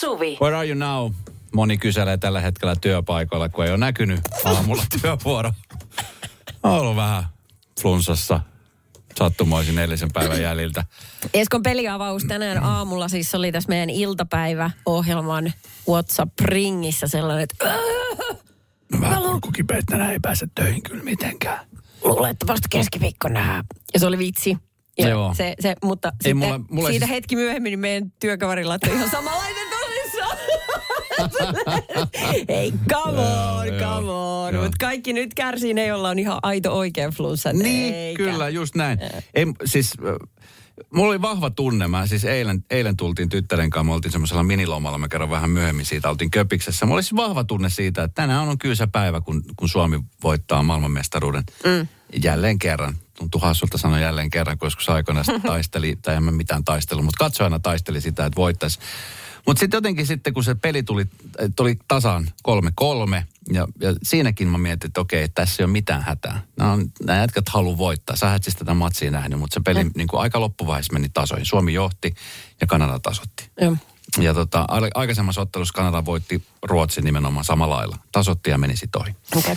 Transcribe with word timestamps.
Suvi. 0.00 0.38
Where 0.42 0.56
are 0.56 0.68
you 0.68 0.74
now? 0.78 1.12
Moni 1.54 1.78
kyselee 1.78 2.16
tällä 2.18 2.40
hetkellä 2.40 2.76
työpaikoilla, 2.80 3.48
kun 3.48 3.64
ei 3.64 3.70
ole 3.70 3.78
näkynyt 3.78 4.20
aamulla 4.44 4.82
työvuoro. 5.02 5.52
On 6.62 6.72
ollut 6.72 6.96
vähän 6.96 7.24
flunssassa 7.82 8.40
sattumoisin 9.18 9.78
eilisen 9.78 10.08
päivän 10.12 10.42
jäljiltä. 10.42 10.84
Eskon 11.34 11.62
peliavaus 11.62 12.24
tänään 12.28 12.62
aamulla 12.64 13.08
siis 13.08 13.34
oli 13.34 13.52
tässä 13.52 13.68
meidän 13.68 13.90
iltapäiväohjelman 13.90 15.52
WhatsApp-ringissä 15.88 17.06
sellainen, 17.08 17.42
että 17.50 17.74
No 18.92 19.00
vähän 19.00 19.22
kurkukipeät 19.22 19.84
tänään 19.86 20.12
ei 20.12 20.18
pääse 20.22 20.46
töihin 20.54 20.82
kyllä 20.82 21.04
mitenkään. 21.04 21.66
luulen, 22.04 22.30
että 22.30 22.46
vasta 22.46 22.68
keskiviikkona. 22.70 23.64
Ja 23.94 24.00
se 24.00 24.06
oli 24.06 24.18
vitsi. 24.18 24.56
Ja 24.98 25.08
Joo. 25.08 25.34
Se, 25.34 25.54
se, 25.60 25.74
mutta 25.84 26.08
Ei 26.08 26.12
sitten 26.14 26.36
mulla- 26.36 26.60
mulla 26.70 26.88
siitä 26.88 27.06
siis- 27.06 27.16
hetki 27.16 27.36
myöhemmin 27.36 27.70
niin 27.70 27.78
meidän 27.80 28.12
työkaveri 28.20 28.64
laittoi 28.64 28.94
ihan 28.94 29.10
samanlainen. 29.10 29.59
Ei, 32.48 32.72
come 32.92 33.20
on, 33.20 33.66
come 33.78 34.10
on. 34.10 34.54
Mutta 34.54 34.76
kaikki 34.80 35.12
nyt 35.12 35.34
kärsii 35.34 35.74
ne, 35.74 35.86
joilla 35.86 36.08
on 36.08 36.18
ihan 36.18 36.38
aito 36.42 36.72
oikea 36.72 37.10
flunssa. 37.10 37.52
Niin, 37.52 37.94
Eikä. 37.94 38.24
kyllä, 38.24 38.48
just 38.48 38.74
näin. 38.74 38.98
Ei, 39.34 39.46
siis, 39.64 39.92
mulla 40.94 41.10
oli 41.10 41.22
vahva 41.22 41.50
tunne. 41.50 41.88
Mä 41.88 42.06
siis 42.06 42.24
eilen, 42.24 42.64
eilen 42.70 42.96
tultiin 42.96 43.28
tyttären 43.28 43.70
kanssa, 43.70 43.84
me 43.84 43.92
oltiin 43.92 44.12
semmoisella 44.12 44.42
minilomalla, 44.42 44.98
mä 44.98 45.08
kerron 45.08 45.30
vähän 45.30 45.50
myöhemmin 45.50 45.86
siitä, 45.86 46.10
oltiin 46.10 46.30
Köpiksessä. 46.30 46.86
Mulla 46.86 46.96
oli 46.96 47.02
siis 47.02 47.16
vahva 47.16 47.44
tunne 47.44 47.70
siitä, 47.70 48.04
että 48.04 48.22
tänään 48.22 48.48
on 48.48 48.58
kyllä 48.58 48.74
se 48.74 48.86
päivä, 48.86 49.20
kun, 49.20 49.42
kun 49.56 49.68
Suomi 49.68 50.00
voittaa 50.22 50.62
maailmanmestaruuden 50.62 51.44
mm. 51.64 51.88
jälleen 52.22 52.58
kerran. 52.58 52.94
Tuntuu 53.18 53.40
hassulta 53.40 53.78
sanoa 53.78 53.98
jälleen 53.98 54.30
kerran, 54.30 54.58
kun 54.58 54.66
joskus 54.66 54.88
aikoina 54.88 55.24
sitä 55.24 55.40
taisteli, 55.46 55.96
tai 56.02 56.16
en 56.16 56.22
mä 56.22 56.30
mitään 56.30 56.64
taistelu, 56.64 57.02
mutta 57.02 57.24
katsojana 57.24 57.58
taisteli 57.58 58.00
sitä, 58.00 58.26
että 58.26 58.36
voittaisi. 58.36 58.78
Mutta 59.46 59.60
sitten 59.60 59.78
jotenkin 59.78 60.06
sitten, 60.06 60.34
kun 60.34 60.44
se 60.44 60.54
peli 60.54 60.82
tuli, 60.82 61.06
tuli 61.56 61.78
tasan 61.88 62.30
3-3, 62.48 63.22
ja, 63.52 63.68
ja 63.80 63.94
siinäkin 64.02 64.48
mä 64.48 64.58
mietin, 64.58 64.88
että 64.88 65.00
okei, 65.00 65.28
tässä 65.28 65.62
ei 65.62 65.64
ole 65.64 65.72
mitään 65.72 66.02
hätää. 66.02 66.42
Nämä, 66.56 66.72
on, 66.72 66.92
nämä 67.04 67.18
jätkät 67.18 67.48
haluaa 67.48 67.78
voittaa. 67.78 68.16
Sä 68.16 68.34
et 68.34 68.44
siis 68.44 68.56
tätä 68.56 68.74
matsia 68.74 69.10
nähnyt, 69.10 69.38
mutta 69.38 69.54
se 69.54 69.60
peli 69.60 69.90
niin 69.94 70.08
kuin 70.08 70.20
aika 70.20 70.40
loppuvaiheessa 70.40 70.92
meni 70.92 71.08
tasoihin. 71.08 71.46
Suomi 71.46 71.74
johti 71.74 72.14
ja 72.60 72.66
Kanada 72.66 72.98
tasotti. 72.98 73.50
Joo. 73.60 73.76
Ja 74.18 74.34
tota, 74.34 74.64
aikaisemmassa 74.94 75.40
ottelussa 75.40 75.74
Kanada 75.74 76.04
voitti 76.04 76.42
Ruotsin 76.62 77.04
nimenomaan 77.04 77.44
samalla 77.44 77.76
lailla. 77.76 77.98
Tasotti 78.12 78.50
ja 78.50 78.58
meni 78.58 78.76
sitten 78.76 79.02
ohi. 79.02 79.14
Okay. 79.36 79.56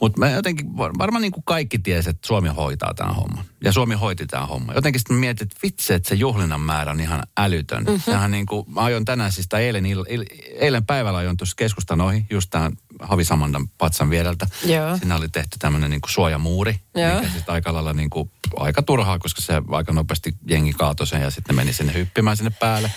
Mutta 0.00 0.18
mä 0.18 0.30
jotenkin, 0.30 0.76
var- 0.76 0.98
varmaan 0.98 1.22
niin 1.22 1.32
kuin 1.32 1.44
kaikki 1.44 1.78
tiesi, 1.78 2.10
että 2.10 2.26
Suomi 2.26 2.48
hoitaa 2.48 2.94
tämän 2.94 3.14
homman. 3.14 3.44
Ja 3.64 3.72
Suomi 3.72 3.94
hoiti 3.94 4.26
tämän 4.26 4.48
homman. 4.48 4.74
Jotenkin 4.74 5.00
sitten 5.00 5.16
mä 5.16 5.20
mietin, 5.20 5.44
että 5.44 5.56
vitsi, 5.62 5.94
että 5.94 6.08
se 6.08 6.14
juhlinnan 6.14 6.60
määrä 6.60 6.90
on 6.90 7.00
ihan 7.00 7.22
älytön. 7.38 7.84
Mm-hmm. 7.84 8.00
Sehän 8.00 8.30
niin 8.30 8.46
kuin, 8.46 8.64
mä 8.74 8.84
ajoin 8.84 9.04
tänään 9.04 9.32
siis, 9.32 9.48
tai 9.48 9.64
eilen, 9.64 9.86
ill, 9.86 10.04
il, 10.08 10.24
eilen 10.54 10.86
päivällä 10.86 11.18
ajoin 11.18 11.36
tuossa 11.36 11.56
keskustan 11.56 12.00
ohi, 12.00 12.26
just 12.30 12.50
tämän 12.50 12.72
Havi 13.00 13.24
Samandan 13.24 13.68
patsan 13.68 14.10
viereltä. 14.10 14.46
Joo. 14.64 14.96
Siinä 14.96 15.16
oli 15.16 15.28
tehty 15.28 15.56
tämmöinen 15.58 15.90
niin 15.90 16.00
kuin 16.00 16.12
suojamuuri, 16.12 16.80
Joo. 16.94 17.14
mikä 17.14 17.32
sitten 17.32 17.54
aika 17.54 17.72
lailla 17.72 17.92
niin 17.92 18.10
kuin, 18.10 18.30
aika 18.56 18.82
turhaa, 18.82 19.18
koska 19.18 19.42
se 19.42 19.62
aika 19.68 19.92
nopeasti 19.92 20.34
jengi 20.48 20.72
kaatoi 20.72 21.06
sen 21.06 21.22
ja 21.22 21.30
sitten 21.30 21.56
meni 21.56 21.72
sinne 21.72 21.94
hyppimään 21.94 22.36
sinne 22.36 22.50
päälle. 22.50 22.92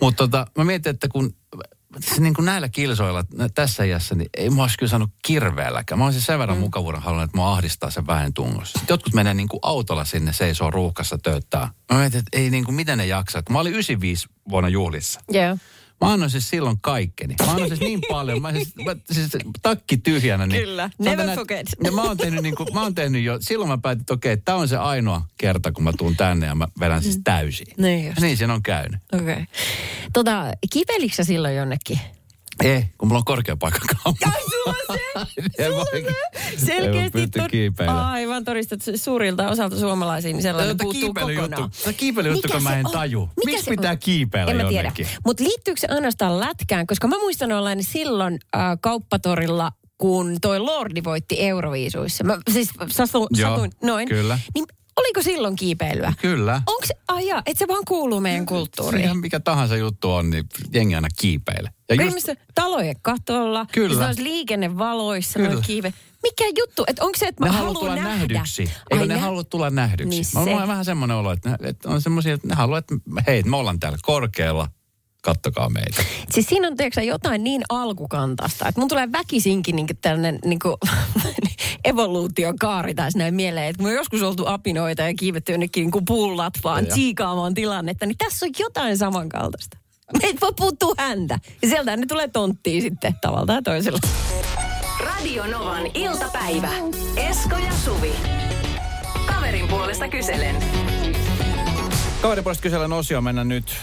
Mutta 0.00 0.22
tota, 0.22 0.46
mä 0.58 0.64
mietin, 0.64 0.90
että 0.90 1.08
kun 1.08 1.34
niin 2.18 2.34
kuin 2.34 2.44
näillä 2.44 2.68
kilsoilla 2.68 3.24
tässä 3.54 3.84
iässä, 3.84 4.14
niin 4.14 4.30
ei 4.36 4.50
mä 4.50 4.62
olisi 4.62 4.78
kyllä 4.78 4.90
saanut 4.90 5.10
kirveelläkään. 5.22 5.98
Mä 5.98 6.04
olisin 6.04 6.22
sen 6.22 6.38
verran 6.38 6.56
mm. 6.56 6.60
mukavuuden 6.60 7.02
halunnut, 7.02 7.24
että 7.24 7.36
mua 7.36 7.52
ahdistaa 7.52 7.90
se 7.90 8.06
väen 8.06 8.34
tungossa. 8.34 8.78
Sitten 8.78 8.94
jotkut 8.94 9.14
menee 9.14 9.34
niin 9.34 9.48
kuin 9.48 9.60
autolla 9.62 10.04
sinne, 10.04 10.32
seisoo 10.32 10.70
ruuhkassa 10.70 11.18
tööttää. 11.18 11.68
Mä 11.92 11.98
mietin, 11.98 12.18
että 12.18 12.38
ei 12.38 12.50
niin 12.50 12.64
kuin, 12.64 12.74
miten 12.74 12.98
ne 12.98 13.06
jaksaa. 13.06 13.42
Mä 13.50 13.58
olin 13.58 13.72
95 13.72 14.28
vuonna 14.48 14.68
juhlissa. 14.68 15.20
Joo. 15.30 15.56
Mä 16.02 16.12
annoin 16.12 16.30
siis 16.30 16.50
silloin 16.50 16.76
kaikkeni. 16.80 17.34
Mä 17.46 17.52
annoin 17.52 17.68
siis 17.68 17.80
niin 17.80 18.00
paljon. 18.10 18.42
Mä 18.42 18.52
siis, 18.52 18.76
mä, 18.84 18.96
siis 19.10 19.30
takki 19.62 19.96
tyhjänä. 19.96 20.46
Niin 20.46 20.62
Kyllä. 20.62 20.90
Never 20.98 21.26
näin, 21.26 21.38
forget. 21.38 21.66
Ja 21.84 21.92
mä 21.92 22.02
oon 22.02 22.16
tehnyt, 22.16 22.42
niin 22.42 22.56
kuin, 22.56 22.68
mä 22.74 22.82
oon 22.82 22.94
tehnyt 22.94 23.22
jo, 23.22 23.38
silloin 23.40 23.70
mä 23.70 23.78
päätin, 23.78 24.00
että 24.00 24.14
okei, 24.14 24.36
tämä 24.36 24.58
on 24.58 24.68
se 24.68 24.76
ainoa 24.76 25.22
kerta, 25.36 25.72
kun 25.72 25.84
mä 25.84 25.92
tuun 25.98 26.16
tänne 26.16 26.46
ja 26.46 26.54
mä 26.54 26.68
vedän 26.80 27.02
siis 27.02 27.20
täysin. 27.24 27.66
Niin 27.76 28.06
just. 28.06 28.20
Niin 28.20 28.36
siinä 28.36 28.54
on 28.54 28.62
käynyt. 28.62 29.00
Okei. 29.12 29.32
Okay. 29.32 29.44
Tota, 30.12 30.52
kipelikö 30.72 31.14
sä 31.14 31.24
silloin 31.24 31.56
jonnekin? 31.56 32.00
Ei, 32.62 32.84
kun 32.98 33.08
mulla 33.08 33.18
on 33.18 33.24
korkea 33.24 33.56
paikka 33.56 33.80
Ai 34.04 34.42
sulla 34.50 34.74
se! 34.92 35.02
Sulla 35.64 35.76
voi 35.76 36.14
Selkeästi 36.56 37.26
tod- 37.26 37.88
aivan 37.90 38.44
todistat 38.44 38.80
suurilta 38.96 39.48
osalta 39.48 39.78
suomalaisiin, 39.78 40.32
niin 40.36 40.42
sellainen 40.42 40.76
Tätä 40.76 40.84
puuttuu 40.84 41.14
kokonaan. 41.14 41.70
tätä 41.70 41.92
kiipeilyjuttu, 41.92 42.48
Mikä 42.48 42.54
kun 42.54 42.62
mä 42.62 42.70
se 42.70 42.76
en 42.80 42.86
on? 42.86 42.92
taju. 42.92 43.20
Mikä 43.20 43.50
Miksi 43.50 43.64
se 43.64 43.70
pitää 43.70 43.96
kiipeillä 43.96 44.50
En 44.50 44.56
mä 44.56 44.68
tiedä. 44.68 44.92
Mutta 45.26 45.44
liittyykö 45.44 45.80
se 45.80 45.86
ainoastaan 45.90 46.40
lätkään? 46.40 46.86
Koska 46.86 47.08
mä 47.08 47.18
muistan 47.18 47.52
olleen 47.52 47.84
silloin 47.84 48.38
äh, 48.56 48.62
kauppatorilla, 48.80 49.72
kun 49.98 50.36
toi 50.40 50.58
Lordi 50.58 51.04
voitti 51.04 51.36
Euroviisuissa. 51.40 52.24
Mä, 52.24 52.38
siis 52.52 52.68
satu, 52.88 53.26
Joo, 53.30 53.50
satuin 53.50 53.72
noin. 53.82 54.08
kyllä. 54.08 54.38
Niin 54.54 54.64
oliko 54.96 55.22
silloin 55.22 55.56
kiipeilyä? 55.56 56.12
Kyllä. 56.20 56.62
Onko 56.66 56.86
se, 56.86 56.94
aja, 57.08 57.42
että 57.46 57.58
se 57.58 57.68
vaan 57.68 57.84
kuuluu 57.88 58.20
meidän 58.20 58.46
kulttuuriin? 58.46 59.04
Ihan 59.04 59.18
mikä 59.18 59.40
tahansa 59.40 59.76
juttu 59.76 60.10
on, 60.12 60.30
niin 60.30 60.44
jengi 60.72 60.94
aina 60.94 61.08
kiipeile. 61.20 61.70
Ja 61.88 62.04
just, 62.04 62.28
talojen 62.54 62.96
katolla, 63.02 63.66
Kyllä. 63.72 63.94
ja 63.94 63.98
se 64.00 64.06
olisi 64.06 64.22
liikennevaloissa, 64.22 65.38
Kyllä. 65.38 65.62
kiive. 65.66 65.94
Mikä 66.22 66.44
juttu? 66.58 66.84
Että 66.86 67.04
onko 67.04 67.18
se, 67.18 67.26
että 67.26 67.44
ne 67.44 67.50
mä 67.50 67.56
haluaa 67.56 67.74
haluan 67.74 67.80
tulla 67.84 67.94
nähdä? 68.10 68.34
nähdyksi. 68.34 68.70
Eikö 68.90 69.06
ne 69.06 69.14
nä- 69.14 69.20
halua 69.20 69.44
tulla 69.44 69.70
nähdyksi? 69.70 70.08
Niin 70.08 70.24
Mä- 70.34 70.44
se. 70.62 70.68
Vähän 70.68 70.84
semmoinen 70.84 71.16
olo, 71.16 71.32
että, 71.32 71.48
ne, 71.50 71.56
että 71.62 71.88
on 71.88 72.00
semmoisia, 72.02 72.34
että 72.34 72.48
ne 72.48 72.54
haluaa, 72.54 72.78
että 72.78 72.94
hei, 73.26 73.42
me 73.42 73.56
ollaan 73.56 73.80
täällä 73.80 73.98
korkealla, 74.02 74.68
kattokaa 75.22 75.70
meitä. 75.70 76.02
Siis 76.30 76.46
siinä 76.46 76.68
on 76.68 76.76
tiedätkö, 76.76 77.02
jotain 77.02 77.44
niin 77.44 77.62
alkukantasta, 77.68 78.68
että 78.68 78.80
mun 78.80 78.88
tulee 78.88 79.12
väkisinkin 79.12 79.76
niin 79.76 79.86
tällainen 80.00 80.38
niin 80.44 80.58
kuin, 80.58 80.76
evoluutiokaari 81.84 82.94
taas 82.94 83.16
näin 83.16 83.34
mieleen, 83.34 83.66
että 83.66 83.78
kun 83.78 83.86
me 83.86 83.90
on 83.90 83.96
joskus 83.96 84.22
oltu 84.22 84.46
apinoita 84.46 85.02
ja 85.02 85.14
kiivetty 85.14 85.52
jonnekin 85.52 85.90
niin 85.90 86.04
pullat 86.04 86.54
vaan 86.64 86.84
Joo. 86.84 86.92
tsiikaamaan 86.92 87.54
tilannetta, 87.54 88.06
niin 88.06 88.18
tässä 88.18 88.46
on 88.46 88.52
jotain 88.58 88.98
samankaltaista. 88.98 89.78
Meitä 90.22 90.40
voi 90.40 90.52
puuttuu 90.56 90.94
häntä. 90.98 91.38
Ja 91.62 91.68
sieltä 91.68 91.96
ne 91.96 92.06
tulee 92.06 92.28
tonttiin 92.28 92.82
sitten 92.82 93.14
tavalla 93.20 93.46
tai 93.46 93.62
toisella. 93.62 93.98
Radio 95.00 95.46
Novan 95.46 95.86
iltapäivä. 95.94 96.70
Esko 97.16 97.56
ja 97.56 97.72
Suvi. 97.84 98.12
Kaverin 99.26 99.68
puolesta 99.68 100.08
kyselen. 100.08 100.56
Kaverin 102.22 102.44
puolesta 102.44 102.62
kyselen 102.62 102.92
osio 102.92 103.20
mennä 103.20 103.44
nyt 103.44 103.76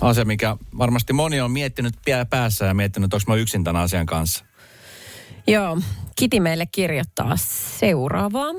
asia, 0.00 0.24
mikä 0.24 0.56
varmasti 0.78 1.12
moni 1.12 1.40
on 1.40 1.50
miettinyt 1.50 1.94
pää- 2.06 2.24
päässä 2.24 2.64
ja 2.64 2.74
miettinyt, 2.74 3.14
onko 3.14 3.24
mä 3.28 3.36
yksin 3.36 3.64
tämän 3.64 3.82
asian 3.82 4.06
kanssa. 4.06 4.44
Joo, 5.46 5.78
Kiti 6.16 6.40
meille 6.40 6.66
kirjoittaa 6.66 7.36
seuraavaa. 7.78 8.52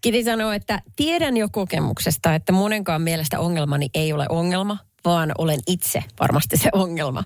Kiti 0.00 0.24
sanoo, 0.24 0.52
että 0.52 0.82
tiedän 0.96 1.36
jo 1.36 1.48
kokemuksesta, 1.52 2.34
että 2.34 2.52
monenkaan 2.52 3.02
mielestä 3.02 3.40
ongelmani 3.40 3.88
ei 3.94 4.12
ole 4.12 4.26
ongelma, 4.28 4.78
vaan 5.04 5.32
olen 5.38 5.60
itse 5.66 6.04
varmasti 6.20 6.56
se 6.56 6.68
ongelma. 6.72 7.24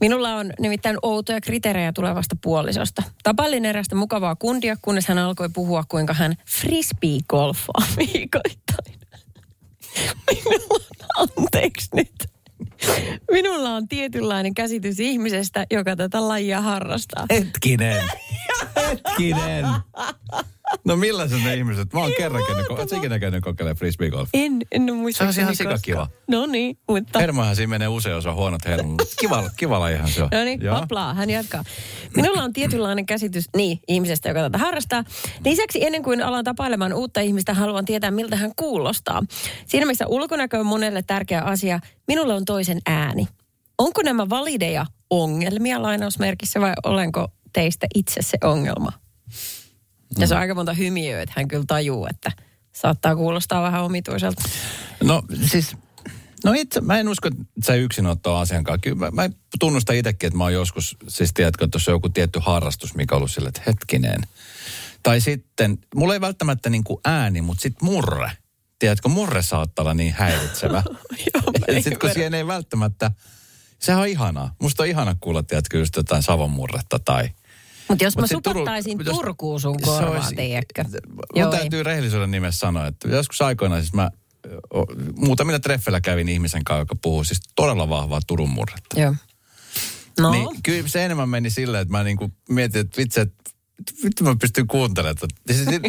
Minulla 0.00 0.34
on 0.34 0.52
nimittäin 0.60 0.96
outoja 1.02 1.40
kriteerejä 1.40 1.92
tulevasta 1.92 2.36
puolisosta. 2.42 3.02
Tapailin 3.22 3.64
erästä 3.64 3.94
mukavaa 3.94 4.36
kundia, 4.36 4.76
kunnes 4.82 5.08
hän 5.08 5.18
alkoi 5.18 5.48
puhua, 5.48 5.84
kuinka 5.88 6.14
hän 6.14 6.34
frisbee-golfaa 6.46 7.84
viikoittain. 7.96 8.98
Minulla 10.50 10.84
anteeksi 11.16 11.88
nyt. 11.94 12.33
Minulla 13.30 13.70
on 13.74 13.88
tietynlainen 13.88 14.54
käsitys 14.54 15.00
ihmisestä, 15.00 15.66
joka 15.70 15.96
tätä 15.96 16.28
lajia 16.28 16.60
harrastaa. 16.60 17.26
Hetkinen. 17.30 18.02
Hetkinen. 18.76 19.66
No 20.84 20.96
millaiset 20.96 21.44
ne 21.44 21.54
ihmiset? 21.54 21.92
Mä 21.92 22.00
oon 22.00 22.12
kerran 22.18 22.42
käynyt, 22.46 22.66
ko- 22.66 22.78
ootko 22.78 22.96
ikinä 22.96 23.18
käynyt 23.18 23.44
kokeilemaan 23.44 23.76
frisbeegolf? 23.76 24.28
En, 24.34 24.58
en 24.72 24.94
muista. 24.94 25.18
Se 25.18 25.24
olisi 25.24 25.40
ihan 25.40 25.56
sikakiva. 25.56 26.08
No 26.28 26.46
niin, 26.46 26.78
mutta... 26.88 27.18
Hermohan 27.18 27.56
siinä 27.56 27.70
menee 27.70 27.88
usein, 27.88 28.14
jos 28.14 28.26
on 28.26 28.34
huonot 28.34 28.64
hermot. 28.64 29.02
Kiva, 29.20 29.50
kiva 29.56 29.88
ihan 29.88 30.08
se 30.08 30.22
on. 30.22 30.28
No 30.32 30.44
niin, 30.44 30.60
hoplaa, 30.70 31.14
hän 31.14 31.30
jatkaa. 31.30 31.64
Minulla 32.16 32.42
on 32.42 32.52
tietynlainen 32.52 33.06
käsitys, 33.06 33.44
niin, 33.56 33.80
ihmisestä, 33.88 34.28
joka 34.28 34.40
tätä 34.40 34.58
harrastaa. 34.58 35.04
Lisäksi 35.44 35.84
ennen 35.86 36.02
kuin 36.02 36.22
alan 36.22 36.44
tapailemaan 36.44 36.92
uutta 36.92 37.20
ihmistä, 37.20 37.54
haluan 37.54 37.84
tietää, 37.84 38.10
miltä 38.10 38.36
hän 38.36 38.52
kuulostaa. 38.56 39.22
Siinä 39.66 39.86
missä 39.86 40.06
ulkonäkö 40.06 40.58
on 40.58 40.66
monelle 40.66 41.02
tärkeä 41.02 41.40
asia, 41.40 41.80
minulle 42.08 42.34
on 42.34 42.44
toisen 42.44 42.78
ääni. 42.86 43.28
Onko 43.78 44.02
nämä 44.02 44.28
valideja 44.28 44.86
ongelmia 45.10 45.82
lainausmerkissä 45.82 46.60
vai 46.60 46.72
olenko 46.84 47.28
teistä 47.52 47.86
itse 47.94 48.22
se 48.22 48.38
ongelma? 48.44 49.03
Ja 50.18 50.26
se 50.26 50.34
on 50.34 50.40
aika 50.40 50.54
monta 50.54 50.72
hymiöä, 50.72 51.22
että 51.22 51.32
hän 51.36 51.48
kyllä 51.48 51.64
tajuu, 51.66 52.06
että 52.10 52.32
saattaa 52.72 53.16
kuulostaa 53.16 53.62
vähän 53.62 53.84
omituiselta. 53.84 54.42
No 55.02 55.22
siis, 55.46 55.76
no 56.44 56.52
itse, 56.52 56.80
mä 56.80 56.98
en 56.98 57.08
usko, 57.08 57.28
että 57.28 57.42
sä 57.66 57.74
yksin 57.74 58.06
ottaa 58.06 58.40
asian 58.40 58.64
kanssa. 58.64 58.80
Kyllä 58.80 58.96
mä, 58.96 59.10
mä 59.10 59.30
tunnustan 59.58 59.96
itsekin, 59.96 60.26
että 60.26 60.38
mä 60.38 60.44
oon 60.44 60.52
joskus, 60.52 60.96
siis 61.08 61.30
tiedätkö, 61.34 61.64
että 61.64 61.78
on 61.88 61.94
joku 61.94 62.08
tietty 62.08 62.38
harrastus, 62.42 62.94
mikä 62.94 63.14
on 63.14 63.16
ollut 63.16 63.30
sille, 63.30 63.48
että 63.48 63.62
hetkinen. 63.66 64.20
Tai 65.02 65.20
sitten, 65.20 65.78
mulla 65.94 66.14
ei 66.14 66.20
välttämättä 66.20 66.70
niin 66.70 66.84
kuin 66.84 67.00
ääni, 67.04 67.40
mutta 67.40 67.62
sitten 67.62 67.86
murre. 67.88 68.32
Tiedätkö, 68.78 69.08
murre 69.08 69.42
saattaa 69.42 69.82
olla 69.82 69.94
niin 69.94 70.14
häiritsevä. 70.18 70.82
Sitten 71.74 71.98
kun 71.98 72.10
siihen 72.10 72.34
ei 72.34 72.46
välttämättä, 72.46 73.10
Sehän 73.84 74.00
on 74.00 74.08
ihanaa. 74.08 74.54
Musta 74.62 74.82
on 74.82 74.88
ihana 74.88 75.16
kuulla, 75.20 75.42
tiedätkö, 75.42 75.78
just 75.78 75.96
jotain 75.96 76.22
savonmurretta 76.22 76.98
tai... 76.98 77.30
Mutta 77.88 78.04
jos 78.04 78.16
Mut 78.16 78.20
mä 78.22 78.26
supattaisin 78.26 78.98
jos- 79.04 79.16
Turkuun 79.16 79.60
sun 79.60 79.76
se 79.80 79.84
korvaan, 79.84 80.16
olisi- 80.16 80.34
tiedätkö? 80.34 80.84
Mun 81.08 81.18
Joo, 81.34 81.52
ei. 81.52 81.58
täytyy 81.58 81.82
rehellisyyden 81.82 82.30
nimessä 82.30 82.58
sanoa, 82.58 82.86
että 82.86 83.08
joskus 83.08 83.42
aikoinaan 83.42 83.82
siis 83.82 83.92
mä 83.94 84.10
muutamilla 85.16 85.58
treffeillä 85.58 86.00
kävin 86.00 86.28
ihmisen 86.28 86.64
kanssa, 86.64 86.80
joka 86.80 86.94
puhuu 87.02 87.24
siis 87.24 87.40
todella 87.56 87.88
vahvaa 87.88 88.20
Turun 88.26 88.50
murretta. 88.50 89.00
Joo. 89.00 89.14
No, 90.20 90.30
Niin 90.30 90.48
kyllä 90.62 90.88
se 90.88 91.04
enemmän 91.04 91.28
meni 91.28 91.50
silleen, 91.50 91.82
että 91.82 91.92
mä 91.92 92.02
niinku 92.04 92.30
mietin, 92.48 92.80
että 92.80 92.96
vitsi, 92.96 93.20
että 93.20 93.44
vittu 94.04 94.24
mä 94.24 94.36
pystyn 94.40 94.66
kuuntelemaan. 94.66 95.16
Se, 95.52 95.64
se, 95.64 95.80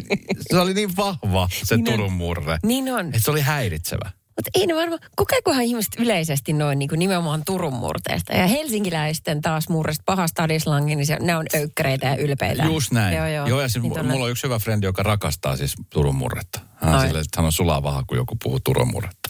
se 0.52 0.60
oli 0.60 0.74
niin 0.74 0.96
vahva 0.98 1.50
se 1.64 1.76
Niin. 1.78 1.86
Turun 1.86 2.14
murre, 2.14 2.58
niin 2.64 2.94
on. 2.94 3.06
että 3.08 3.20
se 3.20 3.32
oli 3.32 3.42
häiritsevä. 3.42 4.12
Mutta 4.36 4.52
ei 4.54 4.68
ne 4.68 4.76
varmaan, 4.76 5.00
kokeekohan 5.16 5.64
ihmiset 5.64 5.94
yleisesti 6.00 6.54
noin 6.54 6.80
niin 6.80 6.90
kuin 6.90 7.00
nimenomaan 7.00 7.44
Turun 7.46 7.74
murteesta. 7.74 8.34
Ja 8.34 8.48
helsinkiläisten 8.48 9.42
taas 9.42 9.70
murresta 9.70 10.04
pahasta 10.06 10.44
adislangi, 10.44 10.96
niin 10.96 11.06
se, 11.06 11.18
ne 11.22 11.36
on 11.36 11.46
öykkäreitä 11.56 12.08
ja 12.08 12.16
ylpeitä. 12.16 12.64
Just 12.64 12.92
näin. 12.92 13.18
Joo, 13.18 13.28
joo. 13.28 13.48
joo 13.48 13.62
ja 13.62 13.70
siis 13.70 13.84
Niin 13.84 14.06
mulla 14.06 14.26
on 14.26 14.32
yksi 14.32 14.44
hyvä 14.44 14.60
frendi, 14.60 14.86
joka 14.86 15.04
rakastaa 15.04 15.58
siis 15.58 15.76
Turun 15.90 16.16
murretta. 16.16 16.60
Hän 16.76 17.02
silleen, 17.02 17.26
että 17.26 17.42
hän 17.42 17.46
on 17.46 17.52
sulaa 17.52 17.84
vaha, 17.84 18.04
kun 18.08 18.18
joku 18.18 18.38
puhuu 18.44 18.60
Turun 18.60 18.92
murretta. 18.92 19.30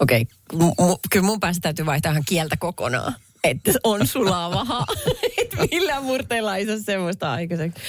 Okei, 0.00 0.26
okay. 0.52 0.68
M- 0.68 0.82
m- 0.90 0.98
kyllä 1.10 1.26
mun 1.26 1.40
päässä 1.40 1.60
täytyy 1.60 1.86
vaihtaa 1.86 2.12
ihan 2.12 2.22
kieltä 2.28 2.56
kokonaan. 2.56 3.14
Että 3.44 3.72
on 3.84 4.06
sulavaha. 4.06 4.86
että 5.42 5.56
millään 5.70 6.04
murteella 6.04 6.56
ei 6.56 6.66
saa 6.66 6.76
semmoista 6.84 7.32
aikaiseksi. 7.32 7.82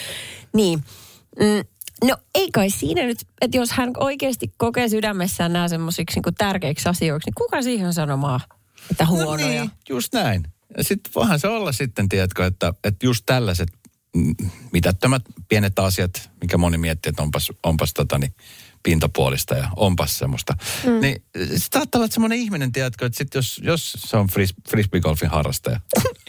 Niin. 0.54 0.84
Mm, 1.40 1.64
no 2.04 2.18
ei 2.36 2.52
kai 2.52 2.70
siinä 2.70 3.04
nyt, 3.04 3.18
että 3.42 3.58
jos 3.58 3.72
hän 3.72 3.92
oikeasti 3.98 4.54
kokee 4.58 4.90
sydämessään 4.90 5.54
nämä 5.54 5.68
semmoisiksi 5.68 6.20
niin 6.26 6.36
tärkeiksi 6.36 6.90
asioiksi, 6.90 7.28
niin 7.28 7.36
kuka 7.36 7.62
siihen 7.62 7.94
sanomaan, 7.94 8.40
että 8.92 9.06
huonoja? 9.06 9.48
No 9.48 9.66
niin, 9.66 9.72
just 9.90 10.14
näin. 10.14 10.48
Sitten 10.82 11.12
voihan 11.16 11.40
se 11.40 11.48
olla 11.48 11.72
sitten, 11.72 12.10
tiedätkö, 12.10 12.46
että, 12.46 12.74
että 12.84 13.06
just 13.06 13.24
tällaiset 13.26 13.70
mitättömät 14.72 15.22
pienet 15.50 15.80
asiat, 15.80 16.30
mikä 16.42 16.58
moni 16.58 16.78
miettii, 16.78 17.10
että 17.10 17.24
onpas, 17.24 17.52
onpas 17.64 17.94
tota, 17.94 18.18
niin, 18.18 18.34
pintapuolista 18.84 19.56
ja 19.56 19.70
onpas 19.76 20.18
semmoista. 20.18 20.54
Mm. 20.86 21.02
Niin 21.02 21.24
saattaa 21.58 22.00
olla 22.00 22.08
semmoinen 22.12 22.40
ihminen, 22.40 22.72
tiedätkö, 22.72 23.06
että 23.06 23.18
sit 23.18 23.34
jos, 23.34 23.62
jos 23.64 23.94
se 23.98 24.18
on 24.18 24.28
fris, 24.28 24.54
frisbeegolfin 24.70 25.30
harrastaja 25.30 25.80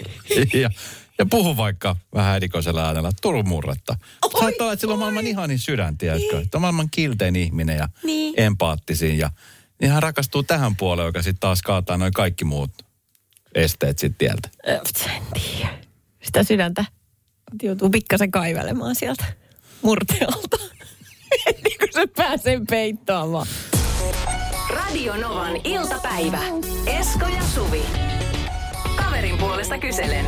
ja, 0.63 0.71
ja 1.19 1.27
puhu 1.31 1.57
vaikka 1.57 1.97
vähän 2.15 2.37
erikoisella 2.37 2.87
äänellä 2.87 3.11
Turun 3.23 3.49
murretta. 3.49 3.97
Saattaa 4.33 4.65
olla, 4.65 4.73
että 4.73 4.81
sillä 4.81 4.93
on 4.93 4.99
maailman 4.99 5.27
ihanin 5.27 5.59
sydän, 5.59 5.99
tiedätkö, 5.99 6.37
niin. 6.37 6.49
on 6.55 6.61
maailman 6.61 6.89
kiltein 6.91 7.37
ihminen 7.37 7.77
ja 7.77 7.89
Niin. 8.05 8.35
empaattisin 8.37 9.19
ja 9.19 9.31
niin 9.81 9.91
hän 9.93 10.03
rakastuu 10.03 10.43
tähän 10.43 10.77
puoleen, 10.77 11.07
joka 11.07 11.23
sitten 11.23 11.41
taas 11.41 11.63
kaataa 11.63 11.97
noin 11.97 12.13
kaikki 12.13 12.45
muut 12.45 12.71
esteet 13.55 13.99
sitten 13.99 14.19
tieltä. 14.19 14.49
En 14.65 15.23
tiedä. 15.35 15.79
Sitä 16.23 16.45
sydäntä 16.45 16.85
joutuu 17.63 17.91
pikkasen 17.91 18.31
kaivelemaan 18.31 18.95
sieltä 18.95 19.25
murtealta. 19.83 20.57
Ennen 21.47 21.73
kuin 21.79 21.93
se 21.93 22.07
pääsee 22.07 22.61
peittoamaan. 22.71 23.47
Radio 24.71 25.17
Novan 25.17 25.57
iltapäivä. 25.65 26.41
Esko 26.87 27.27
ja 27.27 27.43
Suvi. 27.55 27.83
Kaverin 28.97 29.39
puolesta 29.39 29.79
kyselen. 29.79 30.27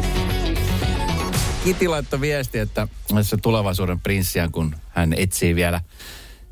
Kiti 1.64 1.88
laittoi 1.88 2.20
viesti, 2.20 2.58
että 2.58 2.88
se 3.22 3.36
tulevaisuuden 3.36 4.00
prinssiä, 4.00 4.48
kun 4.52 4.76
hän 4.88 5.14
etsii 5.16 5.54
vielä 5.54 5.80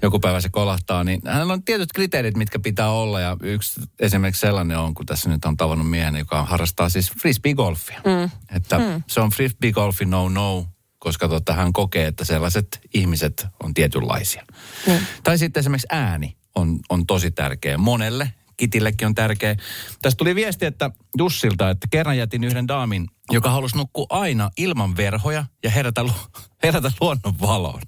joku 0.03 0.19
päivä 0.21 0.41
se 0.41 0.49
kolahtaa, 0.49 1.05
niin 1.05 1.21
hänellä 1.27 1.53
on 1.53 1.63
tietyt 1.63 1.93
kriteerit, 1.93 2.37
mitkä 2.37 2.59
pitää 2.59 2.91
olla. 2.91 3.21
Ja 3.21 3.37
yksi 3.43 3.81
esimerkiksi 4.01 4.41
sellainen 4.41 4.79
on, 4.79 4.95
kun 4.95 5.07
tässä 5.07 5.29
nyt 5.29 5.45
on 5.45 5.57
tavannut 5.57 5.91
miehen, 5.91 6.17
joka 6.17 6.45
harrastaa 6.45 6.89
siis 6.89 7.13
frisbee-golfia. 7.13 8.01
Mm. 8.05 8.31
Että 8.57 8.79
mm. 8.79 9.03
se 9.07 9.21
on 9.21 9.31
frisbee-golfi 9.31 10.05
no-no, 10.05 10.67
koska 10.99 11.29
tota, 11.29 11.53
hän 11.53 11.73
kokee, 11.73 12.07
että 12.07 12.25
sellaiset 12.25 12.81
ihmiset 12.95 13.47
on 13.63 13.75
tietynlaisia. 13.75 14.45
Mm. 14.87 14.99
Tai 15.25 15.39
sitten 15.39 15.61
esimerkiksi 15.61 15.89
ääni 15.91 16.37
on, 16.55 16.79
on 16.89 17.07
tosi 17.07 17.31
tärkeä 17.31 17.79
monelle. 17.79 18.33
Kitillekin 18.59 19.07
on 19.07 19.15
tärkeä. 19.15 19.57
Tästä 20.03 20.19
tuli 20.19 20.35
viesti, 20.35 20.67
että 20.67 20.91
Jussilta, 21.19 21.71
että 21.71 21.87
kerran 21.91 22.19
jätin 22.19 22.45
yhden 22.45 22.69
daamin, 22.69 23.07
joka 23.31 23.51
halusi 23.51 23.77
nukkua 23.77 24.07
aina 24.11 24.51
ilman 24.57 24.97
verhoja 24.97 25.45
ja 25.65 25.71
herätä, 25.71 26.05
lu- 26.05 26.13
herätä 26.63 26.93
luonnon 27.01 27.41
valoon. 27.41 27.83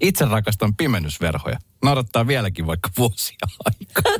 Itse 0.00 0.24
rakastan 0.24 0.76
pimennysverhoja. 0.76 1.58
Naurattaa 1.84 2.26
vieläkin 2.26 2.66
vaikka 2.66 2.90
vuosia 2.98 3.36
aikaa. 3.64 4.12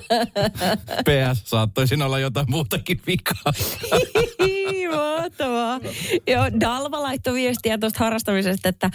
PS, 1.07 1.43
saattoisin 1.45 2.03
olla 2.03 2.19
jotain 2.19 2.51
muutakin 2.51 3.01
vikaa. 3.07 3.53
Mahtavaa. 4.97 5.81
Joo, 6.27 6.45
Dalva 6.61 7.03
laittoi 7.03 7.35
viestiä 7.35 7.79
tuosta 7.79 7.99
harrastamisesta, 7.99 8.69
että 8.69 8.91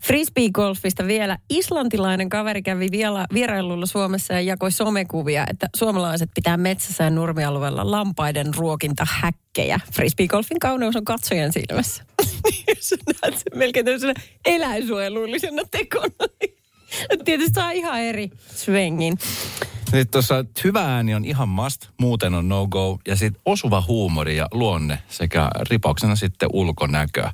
frisbee-golfista 0.00 1.06
vielä 1.06 1.38
islantilainen 1.50 2.28
kaveri 2.28 2.62
kävi 2.62 2.88
vielä 2.90 3.26
vierailulla 3.34 3.86
Suomessa 3.86 4.34
ja 4.34 4.40
jakoi 4.40 4.72
somekuvia, 4.72 5.46
että 5.50 5.68
suomalaiset 5.76 6.30
pitää 6.34 6.56
metsässä 6.56 7.04
ja 7.04 7.10
nurmialueella 7.10 7.90
lampaiden 7.90 8.54
ruokintahäkkejä. 8.54 9.80
Frisbee-golfin 9.92 10.58
kauneus 10.60 10.96
on 10.96 11.04
katsojan 11.04 11.52
silmässä. 11.52 12.04
Sä 12.80 12.96
näet 13.06 13.34
sen 13.34 13.58
melkein 13.58 13.84
tämmöisenä 13.84 14.14
eläinsuojelullisena 14.44 15.62
tekona. 15.70 16.28
Tietysti 17.24 17.54
saa 17.54 17.70
ihan 17.70 18.00
eri 18.00 18.30
svengin. 18.54 19.18
Sitten 19.84 20.08
tuossa 20.08 20.38
että 20.38 20.60
hyvä 20.64 20.94
ääni 20.94 21.14
on 21.14 21.24
ihan 21.24 21.48
must, 21.48 21.88
muuten 22.00 22.34
on 22.34 22.48
no 22.48 22.66
go. 22.66 22.98
Ja 23.08 23.16
sitten 23.16 23.42
osuva 23.44 23.84
huumori 23.88 24.36
ja 24.36 24.48
luonne 24.52 25.02
sekä 25.08 25.50
ripauksena 25.70 26.16
sitten 26.16 26.48
ulkonäköä. 26.52 27.32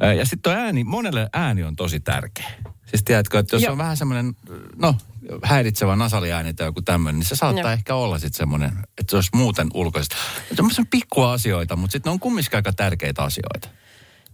Ää, 0.00 0.12
Ja 0.12 0.24
sitten 0.24 0.42
tuo 0.42 0.52
ääni, 0.52 0.84
monelle 0.84 1.28
ääni 1.32 1.62
on 1.62 1.76
tosi 1.76 2.00
tärkeä. 2.00 2.50
Siis 2.86 3.04
tiedätkö, 3.04 3.38
että 3.38 3.56
jos 3.56 3.62
Joo. 3.62 3.72
on 3.72 3.78
vähän 3.78 3.96
semmoinen, 3.96 4.36
no 4.76 4.94
häiritsevä 5.42 5.96
nasaliääni 5.96 6.54
tai 6.54 6.66
joku 6.66 6.82
tämmöinen, 6.82 7.18
niin 7.18 7.28
se 7.28 7.36
saattaa 7.36 7.62
Joo. 7.62 7.72
ehkä 7.72 7.94
olla 7.94 8.18
sitten 8.18 8.38
semmoinen, 8.38 8.72
että 8.98 9.10
se 9.10 9.16
olisi 9.16 9.30
muuten 9.34 9.68
ulkoisesti. 9.74 10.16
Semmoisia 10.54 10.84
pikkua 10.90 11.32
asioita, 11.32 11.76
mutta 11.76 11.92
sitten 11.92 12.10
ne 12.10 12.12
on 12.12 12.20
kumminkin 12.20 12.56
aika 12.56 12.72
tärkeitä 12.72 13.22
asioita. 13.22 13.68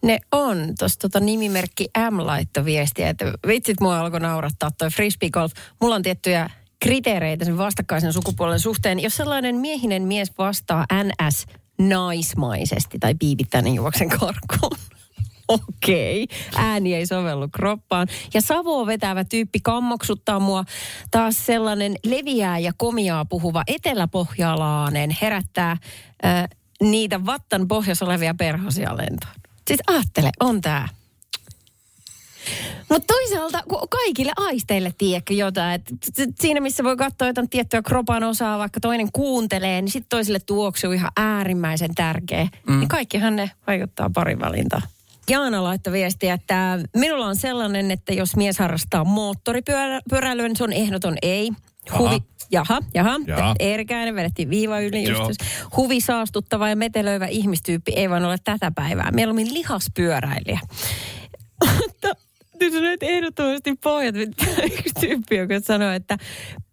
Ne 0.02 0.18
on. 0.32 0.74
Tuossa 0.78 0.98
tota 0.98 1.20
nimimerkki 1.20 1.88
M 2.10 2.26
laittoi 2.26 2.64
viestiä, 2.64 3.08
että 3.08 3.24
vitsit 3.46 3.80
mua 3.80 4.00
alkoi 4.00 4.20
naurattaa 4.20 4.70
toi 4.70 4.90
frisbee 4.90 5.30
golf. 5.30 5.52
Mulla 5.80 5.94
on 5.94 6.02
tiettyjä 6.02 6.50
kriteereitä 6.82 7.44
sen 7.44 7.58
vastakkaisen 7.58 8.12
sukupuolen 8.12 8.60
suhteen. 8.60 9.00
Jos 9.00 9.16
sellainen 9.16 9.56
miehinen 9.56 10.02
mies 10.02 10.32
vastaa 10.38 10.86
NS 11.04 11.46
naismaisesti 11.78 12.98
tai 12.98 13.14
piipittää, 13.14 13.62
niin 13.62 13.74
juoksen 13.74 14.08
karkuun. 14.08 14.78
Okei, 15.48 16.26
ääni 16.56 16.94
ei 16.94 17.06
sovellu 17.06 17.48
kroppaan. 17.48 18.08
Ja 18.34 18.40
savoa 18.40 18.86
vetävä 18.86 19.24
tyyppi 19.24 19.60
kammoksuttaa 19.60 20.40
mua. 20.40 20.64
Taas 21.10 21.46
sellainen 21.46 21.94
leviää 22.04 22.58
ja 22.58 22.72
komiaa 22.76 23.24
puhuva 23.24 23.62
eteläpohjalainen 23.66 25.16
herättää 25.22 25.70
äh, 25.70 26.48
niitä 26.80 27.26
vattan 27.26 27.68
pohjassa 27.68 28.04
olevia 28.04 28.34
perhosia 28.34 28.96
lentoon. 28.96 29.41
Siis 29.68 29.80
ajattele, 29.86 30.30
on 30.40 30.60
tää. 30.60 30.88
Mutta 32.88 33.14
toisaalta 33.14 33.62
kun 33.68 33.88
kaikille 33.88 34.32
aisteille 34.36 34.94
tiedätkö 34.98 35.34
jotain, 35.34 35.72
että 35.72 35.94
siinä 36.40 36.60
missä 36.60 36.84
voi 36.84 36.96
katsoa 36.96 37.28
jotain 37.28 37.48
tiettyä 37.48 37.82
kropan 37.82 38.24
osaa, 38.24 38.58
vaikka 38.58 38.80
toinen 38.80 39.08
kuuntelee, 39.12 39.82
niin 39.82 39.92
sitten 39.92 40.08
toiselle 40.08 40.40
tuoksuu 40.40 40.92
ihan 40.92 41.10
äärimmäisen 41.16 41.94
tärkeä. 41.94 42.48
Mm. 42.66 42.78
Niin 42.78 42.88
kaikkihan 42.88 43.36
ne 43.36 43.50
vaikuttaa 43.66 44.10
parin 44.14 44.40
valintaan. 44.40 44.82
Jaana 45.28 45.62
laittoi 45.62 45.92
viestiä, 45.92 46.34
että 46.34 46.78
minulla 46.96 47.26
on 47.26 47.36
sellainen, 47.36 47.90
että 47.90 48.12
jos 48.12 48.36
mies 48.36 48.58
harrastaa 48.58 49.04
moottoripyöräilyä, 49.04 50.48
niin 50.48 50.56
se 50.56 50.64
on 50.64 50.72
ehdoton 50.72 51.16
ei. 51.22 51.50
Huvi, 51.98 52.22
jaha, 52.50 52.80
jaha. 52.94 53.20
Jaha. 53.26 53.54
Erikäinen 53.58 54.14
vedettiin 54.14 54.50
viiva 54.50 54.80
yli 54.80 55.08
just. 55.08 55.42
Huvi 55.76 56.00
saastuttava 56.00 56.68
ja 56.68 56.76
metelöivä 56.76 57.26
ihmistyyppi 57.26 57.92
ei 57.96 58.10
vaan 58.10 58.24
ole 58.24 58.36
tätä 58.44 58.72
päivää. 58.74 59.10
Mieluummin 59.10 59.54
lihaspyöräilijä. 59.54 60.60
Mutta 61.76 62.12
nyt 62.60 62.74
on 62.74 62.82
nyt 62.82 63.02
ehdottomasti 63.02 63.74
pohjat. 63.84 64.14
Yksi 64.16 64.90
tyyppi, 65.00 65.36
joka 65.36 65.54
sanoi, 65.60 65.96
että 65.96 66.18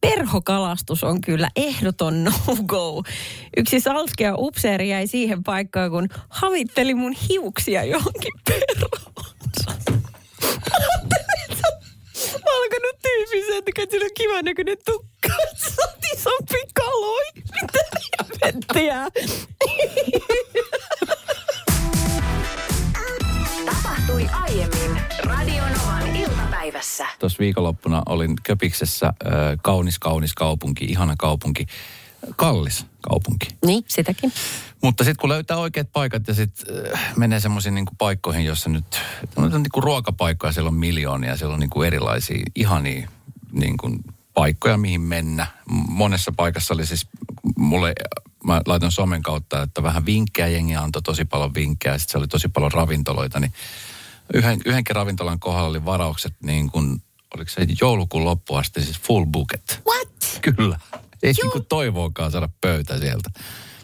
perhokalastus 0.01 1.03
on 1.03 1.21
kyllä 1.21 1.49
ehdoton 1.55 2.23
no-go. 2.23 3.03
Yksi 3.57 3.79
salskea 3.79 4.33
upseeri 4.37 4.89
jäi 4.89 5.07
siihen 5.07 5.43
paikkaan, 5.43 5.91
kun 5.91 6.07
havitteli 6.29 6.93
mun 6.93 7.15
hiuksia 7.29 7.83
johonkin 7.83 8.33
perhoonsa. 8.47 9.95
Alkanut 12.69 12.99
tyypin 13.01 13.45
sen, 13.45 13.57
että 13.57 13.91
sillä 13.91 14.05
on 14.05 14.11
kivan 14.17 14.45
näköinen 14.45 14.77
tukka. 14.85 15.29
Sä 15.75 15.81
oot 15.81 15.97
isompi 16.13 16.63
kaloi. 16.73 17.23
Mitä 17.35 17.79
helvettiä? 18.19 19.05
Tapahtui 23.65 24.25
aiemmin 24.31 25.01
Radio 25.23 25.63
Novan 25.63 26.15
iltapäivässä. 26.15 27.05
Tuossa 27.19 27.39
viikonloppuna 27.39 28.03
olin 28.05 28.35
Köpiksessä, 28.43 29.05
äh, 29.07 29.13
kaunis, 29.63 29.99
kaunis 29.99 30.33
kaupunki, 30.33 30.85
ihana 30.85 31.15
kaupunki. 31.19 31.65
Kallis 32.35 32.85
kaupunki. 33.01 33.47
Niin, 33.65 33.83
sitäkin. 33.87 34.33
Mutta 34.83 35.03
sitten 35.03 35.21
kun 35.21 35.29
löytää 35.29 35.57
oikeat 35.57 35.91
paikat 35.91 36.27
ja 36.27 36.33
sitten 36.33 36.75
äh, 36.93 37.15
menee 37.17 37.39
semmoisiin 37.39 37.75
niin 37.75 37.85
paikkoihin, 37.97 38.45
jossa 38.45 38.69
nyt 38.69 39.01
on 39.35 39.51
niin 39.51 39.71
kuin 39.73 39.83
ruokapaikkoja, 39.83 40.53
siellä 40.53 40.67
on 40.67 40.73
miljoonia, 40.73 41.37
siellä 41.37 41.53
on 41.53 41.59
niin 41.59 41.69
kuin 41.69 41.87
erilaisia 41.87 42.43
ihania 42.55 43.09
niin 43.51 43.77
kuin 43.77 43.99
paikkoja, 44.33 44.77
mihin 44.77 45.01
mennä. 45.01 45.47
Monessa 45.87 46.31
paikassa 46.31 46.73
oli 46.73 46.85
siis, 46.85 47.07
mulle, 47.57 47.93
mä 48.43 48.61
laitan 48.65 48.91
somen 48.91 49.21
kautta, 49.21 49.61
että 49.61 49.83
vähän 49.83 50.05
vinkkejä, 50.05 50.47
jengi 50.47 50.75
antoi 50.75 51.01
tosi 51.01 51.25
paljon 51.25 51.53
vinkkejä, 51.53 51.97
sitten 51.97 52.11
se 52.11 52.17
oli 52.17 52.27
tosi 52.27 52.47
paljon 52.47 52.71
ravintoloita, 52.71 53.39
niin 53.39 53.53
yhden, 54.33 54.61
yhdenkin 54.65 54.95
ravintolan 54.95 55.39
kohdalla 55.39 55.69
oli 55.69 55.85
varaukset 55.85 56.33
niin 56.43 56.71
kuin, 56.71 57.01
oliko 57.35 57.51
se 57.51 57.67
joulukuun 57.81 58.25
loppuun 58.25 58.59
asti, 58.59 58.81
siis 58.81 58.99
full 58.99 59.25
bucket. 59.25 59.81
What? 59.87 60.39
Kyllä. 60.41 60.79
Ei 61.23 61.33
niin 61.33 61.51
kuin 61.51 61.65
toivoakaan 61.65 62.31
saada 62.31 62.49
pöytä 62.61 62.99
sieltä. 62.99 63.29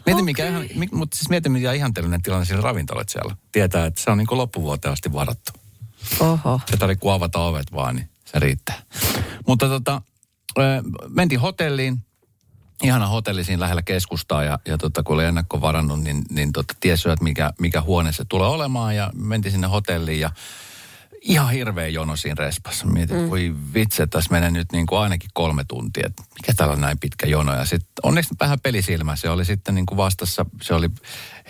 Mieti, 0.06 0.22
mikä 0.22 0.48
ihan, 0.48 0.64
mutta 0.92 1.16
siis 1.16 1.28
mieti, 1.28 1.48
mikä 1.48 1.72
ihanteellinen 1.72 2.22
tilanne 2.22 2.44
siellä 2.44 2.62
ravintolat 2.62 3.08
siellä. 3.08 3.36
Tietää, 3.52 3.86
että 3.86 4.00
se 4.00 4.10
on 4.10 4.18
niin 4.18 4.26
kuin 4.26 4.38
loppuvuoteen 4.38 4.92
asti 4.92 5.12
varattu. 5.12 5.52
Oho. 6.20 6.60
Se 6.70 6.76
tarvitsee 6.76 7.00
kun 7.00 7.12
avata 7.12 7.38
ovet 7.38 7.72
vaan, 7.72 7.96
niin 7.96 8.08
se 8.24 8.38
riittää. 8.38 8.82
Mutta 9.46 9.68
tota, 9.68 10.02
mentiin 11.08 11.40
hotelliin. 11.40 12.02
Ihana 12.82 13.06
hotelli 13.06 13.44
siinä 13.44 13.60
lähellä 13.60 13.82
keskustaa 13.82 14.44
ja, 14.44 14.58
ja 14.66 14.78
tota, 14.78 15.02
kun 15.02 15.14
oli 15.14 15.24
ennakkovarannut, 15.24 16.00
niin, 16.00 16.22
niin 16.30 16.52
tota, 16.52 16.74
tiesi 16.80 17.08
että 17.08 17.24
mikä, 17.24 17.52
mikä 17.58 17.80
huone 17.80 18.12
se 18.12 18.24
tulee 18.28 18.48
olemaan 18.48 18.96
ja 18.96 19.10
mentiin 19.14 19.52
sinne 19.52 19.66
hotelliin 19.66 20.20
ja 20.20 20.30
ihan 21.26 21.50
hirveä 21.50 21.88
jono 21.88 22.16
siinä 22.16 22.34
respassa. 22.44 22.86
Mietin, 22.86 23.16
mm. 23.16 23.30
voi 23.30 23.54
vitsi, 23.74 24.02
että 24.02 24.18
tässä 24.18 24.30
menee 24.30 24.50
nyt 24.50 24.72
niin 24.72 24.86
kuin 24.86 24.98
ainakin 24.98 25.30
kolme 25.34 25.64
tuntia. 25.68 26.06
Että 26.06 26.22
mikä 26.34 26.54
täällä 26.56 26.72
on 26.72 26.80
näin 26.80 26.98
pitkä 26.98 27.26
jono? 27.26 27.54
Ja 27.54 27.64
sitten 27.64 27.92
onneksi 28.02 28.34
vähän 28.40 28.60
pelisilmä. 28.60 29.16
Se 29.16 29.30
oli 29.30 29.44
sitten 29.44 29.74
niin 29.74 29.86
kuin 29.86 29.96
vastassa, 29.96 30.46
se 30.62 30.74
oli 30.74 30.90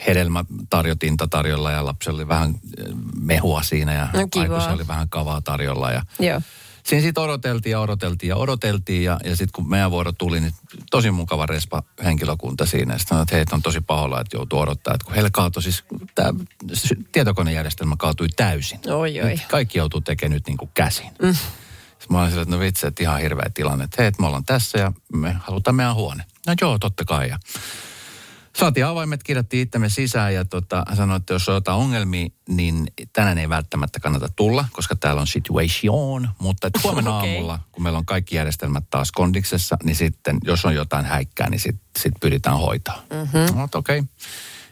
hedelmätarjotinta 0.07 1.29
tarjolla 1.29 1.71
ja 1.71 1.85
lapsella 1.85 2.17
oli 2.17 2.29
vähän 2.29 2.55
eh, 2.79 2.87
mehua 3.21 3.63
siinä 3.63 3.93
ja 3.93 4.09
No 4.13 4.19
aikuisella 4.19 4.73
oli 4.73 4.89
vähän 4.89 5.09
kavaa 5.09 5.41
tarjolla. 5.41 5.91
Ja 5.91 6.03
Joo. 6.19 6.41
Siinä 6.87 7.03
sitten 7.03 7.25
odoteltiin 7.25 7.71
ja 7.71 7.81
odoteltiin 7.81 8.29
ja 8.29 8.37
odoteltiin 8.37 9.05
ja, 9.05 9.21
ja 9.25 9.37
sitten 9.37 9.53
kun 9.53 9.71
meidän 9.71 9.91
vuoro 9.91 10.13
tuli, 10.13 10.41
niin 10.41 10.55
tosi 10.91 11.11
mukava 11.11 11.47
respa 11.47 11.83
henkilökunta 12.05 12.67
siinä. 12.67 12.95
Ja 12.95 12.99
sitten 12.99 13.09
sanoi, 13.09 13.23
että 13.23 13.37
heitä 13.37 13.57
on 13.57 13.63
tosi 13.63 13.81
pahoilla, 13.81 14.21
että 14.21 14.37
joutuu 14.37 14.59
odottaa. 14.59 14.95
Että 14.95 15.05
kun 15.05 15.15
heillä 15.15 15.31
kaatui 15.33 15.63
siis, 15.63 15.85
tämä 16.15 16.35
tietokonejärjestelmä 17.13 17.95
kaatui 17.99 18.29
täysin. 18.29 18.81
Oi, 18.87 19.21
oi. 19.21 19.31
Nyt 19.31 19.47
Kaikki 19.49 19.79
joutuu 19.79 20.01
tekemään 20.01 20.35
nyt 20.35 20.47
niin 20.47 20.57
kuin 20.57 20.71
käsin. 20.75 21.11
Mm. 21.23 21.35
Sitten 21.35 22.09
mä 22.11 22.21
olin 22.21 22.31
sillä, 22.31 22.43
että 22.43 22.55
no 22.55 22.61
vitsi, 22.61 22.87
että 22.87 23.03
ihan 23.03 23.21
hirveä 23.21 23.51
tilanne. 23.55 23.85
Että 23.85 23.97
hei, 23.99 24.07
että 24.07 24.23
me 24.23 24.27
ollaan 24.27 24.45
tässä 24.45 24.79
ja 24.79 24.93
me 25.13 25.37
halutaan 25.41 25.75
meidän 25.75 25.95
huone. 25.95 26.25
No 26.47 26.55
joo, 26.61 26.79
totta 26.79 27.05
kai. 27.05 27.29
Ja 27.29 27.39
Saatiin 28.59 28.87
avaimet, 28.87 29.23
kirjattiin 29.23 29.63
itsemme 29.63 29.89
sisään 29.89 30.35
ja 30.35 30.45
tota, 30.45 30.85
hän 30.89 30.97
sanoi, 30.97 31.17
että 31.17 31.33
jos 31.33 31.49
on 31.49 31.55
jotain 31.55 31.79
ongelmia, 31.79 32.27
niin 32.49 32.87
tänään 33.13 33.39
ei 33.39 33.49
välttämättä 33.49 34.01
kannata 34.01 34.29
tulla, 34.37 34.65
koska 34.73 34.97
täällä 34.97 35.21
on 35.21 35.27
situation. 35.27 36.29
Mutta 36.39 36.71
huomenna 36.85 37.17
Okei. 37.19 37.35
aamulla, 37.35 37.59
kun 37.73 37.83
meillä 37.83 37.99
on 37.99 38.07
kaikki 38.07 38.37
järjestelmät 38.37 38.85
taas 38.91 39.13
kondiksessa, 39.13 39.77
niin 39.85 39.97
sitten 39.97 40.39
jos 40.45 40.65
on 40.65 40.75
jotain 40.75 41.05
häikkää, 41.05 41.51
niin 41.51 41.61
sitten 41.61 42.03
sit 42.03 42.15
pyritään 42.21 42.59
hoitaa. 42.59 43.03
Mm-hmm. 43.11 43.59
No, 43.59 43.69
okei. 43.75 43.99
Okay. 43.99 44.09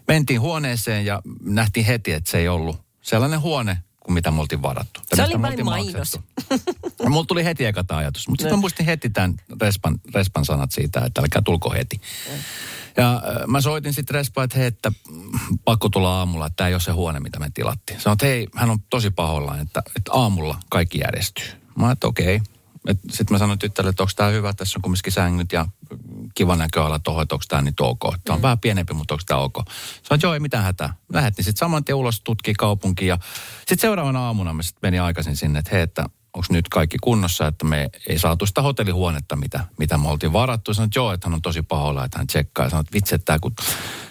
Mentiin 0.08 0.40
huoneeseen 0.40 1.06
ja 1.06 1.22
nähtiin 1.42 1.86
heti, 1.86 2.12
että 2.12 2.30
se 2.30 2.38
ei 2.38 2.48
ollut 2.48 2.80
sellainen 3.02 3.40
huone 3.40 3.78
kuin 4.00 4.14
mitä 4.14 4.30
me 4.30 4.40
oltiin 4.40 4.62
varattu. 4.62 5.00
Se 5.14 5.22
oli 5.22 5.42
vain 5.42 5.64
mainos. 5.64 6.20
Mulla 7.08 7.24
tuli 7.24 7.44
heti 7.44 7.64
eka 7.64 7.84
tää 7.84 7.96
ajatus, 7.96 8.28
mutta 8.28 8.42
sitten 8.42 8.58
mä 8.58 8.60
muistin 8.60 8.86
heti 8.86 9.10
tämän 9.10 9.34
Respan, 9.60 10.00
Respan 10.14 10.44
sanat 10.44 10.72
siitä, 10.72 11.00
että 11.04 11.20
älkää 11.20 11.42
tulko 11.42 11.70
heti. 11.70 12.00
Ja 12.96 13.14
äh, 13.14 13.46
mä 13.46 13.60
soitin 13.60 13.94
sitten 13.94 14.14
Respaan, 14.14 14.44
että 14.44 14.58
hei, 14.58 14.66
että 14.66 14.90
mm, 15.10 15.58
pakko 15.64 15.88
tulla 15.88 16.18
aamulla, 16.18 16.46
että 16.46 16.56
tämä 16.56 16.68
ei 16.68 16.74
ole 16.74 16.80
se 16.80 16.92
huone, 16.92 17.20
mitä 17.20 17.38
me 17.38 17.50
tilattiin. 17.54 18.00
Sanoin, 18.00 18.14
että 18.14 18.26
hei, 18.26 18.48
hän 18.54 18.70
on 18.70 18.78
tosi 18.90 19.10
pahoillaan, 19.10 19.60
että, 19.60 19.82
että 19.96 20.12
aamulla 20.12 20.58
kaikki 20.70 20.98
järjestyy. 20.98 21.46
Mä 21.78 21.90
että 21.90 22.06
okei. 22.06 22.40
Sitten 23.10 23.34
mä 23.34 23.38
sanoin 23.38 23.58
tyttärelle, 23.58 23.90
että 23.90 24.02
onko 24.02 24.12
tämä 24.16 24.28
hyvä, 24.28 24.52
tässä 24.52 24.78
on 24.78 24.82
kumminkin 24.82 25.12
sängyt 25.12 25.52
ja 25.52 25.66
kiva 26.34 26.56
näköala 26.56 26.98
tuohon, 26.98 27.22
että 27.22 27.34
onko 27.34 27.44
tämä 27.48 27.62
nyt 27.62 27.80
ok. 27.80 28.00
Tämä 28.24 28.34
on 28.34 28.42
vähän 28.42 28.58
pienempi, 28.58 28.94
mutta 28.94 29.14
onko 29.14 29.24
tämä 29.26 29.40
ok. 29.40 29.54
Sanoin, 29.56 30.14
että 30.14 30.26
joo, 30.26 30.34
ei 30.34 30.40
mitään 30.40 30.64
hätää. 30.64 30.94
Lähettiin 31.12 31.44
sitten 31.44 31.58
saman 31.58 31.84
tien 31.84 31.96
ulos 31.96 32.20
tutki 32.20 32.54
kaupunki 32.54 33.06
ja 33.06 33.18
sitten 33.58 33.78
seuraavana 33.78 34.26
aamuna 34.26 34.52
mä 34.52 34.62
sitten 34.62 34.78
menin 34.82 35.02
aikaisin 35.02 35.36
sinne, 35.36 35.58
että 35.58 35.70
hei, 35.72 35.82
että 35.82 36.06
onko 36.34 36.46
nyt 36.50 36.68
kaikki 36.68 36.96
kunnossa, 37.02 37.46
että 37.46 37.64
me 37.66 37.90
ei 38.08 38.18
saatu 38.18 38.46
sitä 38.46 38.62
hotellihuonetta, 38.62 39.36
mitä, 39.36 39.64
mitä 39.78 39.98
me 39.98 40.08
oltiin 40.08 40.32
varattu. 40.32 40.74
Sanoin, 40.74 40.88
että 40.88 40.98
joo, 40.98 41.12
että 41.12 41.28
hän 41.28 41.34
on 41.34 41.42
tosi 41.42 41.62
pahoilla, 41.62 42.04
että 42.04 42.18
hän 42.18 42.26
tsekkaa. 42.26 42.70
Sanoin, 42.70 42.84
että 42.84 42.94
vitsi, 42.94 43.14
että 43.14 43.24
tämä, 43.24 43.38
kun 43.38 43.54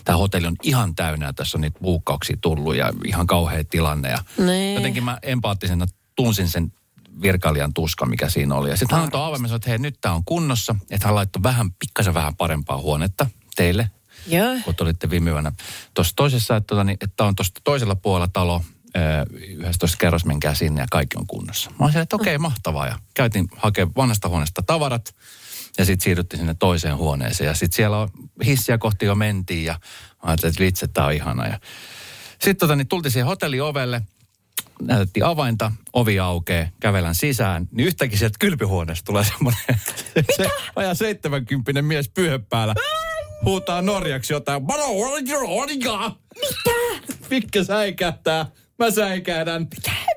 tämä 0.05 0.17
hotelli 0.17 0.47
on 0.47 0.55
ihan 0.63 0.95
täynnä 0.95 1.25
ja 1.25 1.33
tässä 1.33 1.57
on 1.57 1.61
niitä 1.61 1.79
buukkauksia 1.79 2.37
tullut 2.41 2.75
ja 2.75 2.93
ihan 3.05 3.27
kauhea 3.27 3.63
tilanne. 3.63 4.09
Ja 4.09 4.17
Niin. 4.45 4.75
jotenkin 4.75 5.03
mä 5.03 5.17
empaattisena 5.23 5.85
tunsin 6.15 6.49
sen 6.49 6.73
virkailijan 7.21 7.73
tuska, 7.73 8.05
mikä 8.05 8.29
siinä 8.29 8.55
oli. 8.55 8.69
Ja 8.69 8.77
sitten 8.77 8.95
hän 8.95 9.03
antoi 9.03 9.27
avaimen, 9.27 9.53
että 9.53 9.69
hei, 9.69 9.77
nyt 9.79 9.97
tämä 10.01 10.15
on 10.15 10.23
kunnossa. 10.25 10.75
Että 10.89 11.07
hän 11.07 11.15
laittoi 11.15 11.43
vähän, 11.43 11.71
pikkasen 11.71 12.13
vähän 12.13 12.35
parempaa 12.35 12.77
huonetta 12.77 13.25
teille, 13.55 13.91
Joo. 14.27 14.55
kun 14.65 14.75
te 14.75 14.83
olitte 14.83 15.09
viime 15.09 15.31
yönä. 15.31 15.51
Tuossa 15.93 16.13
toisessa, 16.15 16.55
että, 16.55 16.67
tota, 16.67 16.83
niin, 16.83 16.97
että 17.01 17.23
on 17.23 17.35
tuosta 17.35 17.61
toisella 17.63 17.95
puolella 17.95 18.27
talo, 18.33 18.61
yhdessä 19.33 19.79
toisessa 19.79 19.97
kerros, 19.97 20.25
menkää 20.25 20.53
sinne 20.53 20.81
ja 20.81 20.87
kaikki 20.91 21.17
on 21.17 21.27
kunnossa. 21.27 21.71
Mä 21.79 21.85
olin 21.85 21.97
että 21.97 22.15
okei, 22.15 22.35
okay, 22.35 22.41
mahtavaa. 22.41 22.87
Ja 22.87 22.99
käytiin 23.13 23.47
hakemaan 23.55 23.93
vanhasta 23.95 24.29
huoneesta 24.29 24.61
tavarat 24.61 25.15
ja 25.77 25.85
sitten 25.85 26.03
siirryttiin 26.03 26.39
sinne 26.39 26.55
toiseen 26.59 26.97
huoneeseen. 26.97 27.47
Ja 27.47 27.53
sitten 27.53 27.75
siellä 27.75 27.97
on 27.97 28.09
hissiä 28.45 28.77
kohti 28.77 29.05
jo 29.05 29.15
mentiin 29.15 29.65
ja 29.65 29.73
mä 29.73 30.29
ajattelin, 30.29 30.51
että 30.51 30.63
vitsi, 30.63 30.87
tämä 30.87 31.07
on 31.07 31.13
ihana. 31.13 31.47
Ja 31.47 31.59
sitten 32.31 32.57
tota, 32.57 32.75
niin 32.75 32.87
tultiin 32.87 33.11
siihen 33.11 33.27
hotelliovelle, 33.27 34.01
näytettiin 34.81 35.25
avainta, 35.25 35.71
ovi 35.93 36.19
aukeaa, 36.19 36.67
kävelän 36.79 37.15
sisään, 37.15 37.67
niin 37.71 37.87
yhtäkkiä 37.87 38.19
sieltä 38.19 38.37
kylpyhuoneesta 38.39 39.05
tulee 39.05 39.23
semmoinen 39.23 39.63
se 40.37 40.49
vajaa 40.75 40.93
70 40.93 41.81
mies 41.81 42.09
pyhä 42.09 42.39
päällä. 42.39 42.75
Huutaa 43.45 43.81
norjaksi 43.81 44.33
jotain. 44.33 44.67
Mitä? 46.35 46.97
Mikkä 47.29 47.63
säikähtää? 47.63 48.45
Mä 48.83 48.91
säikähdän. 48.91 49.67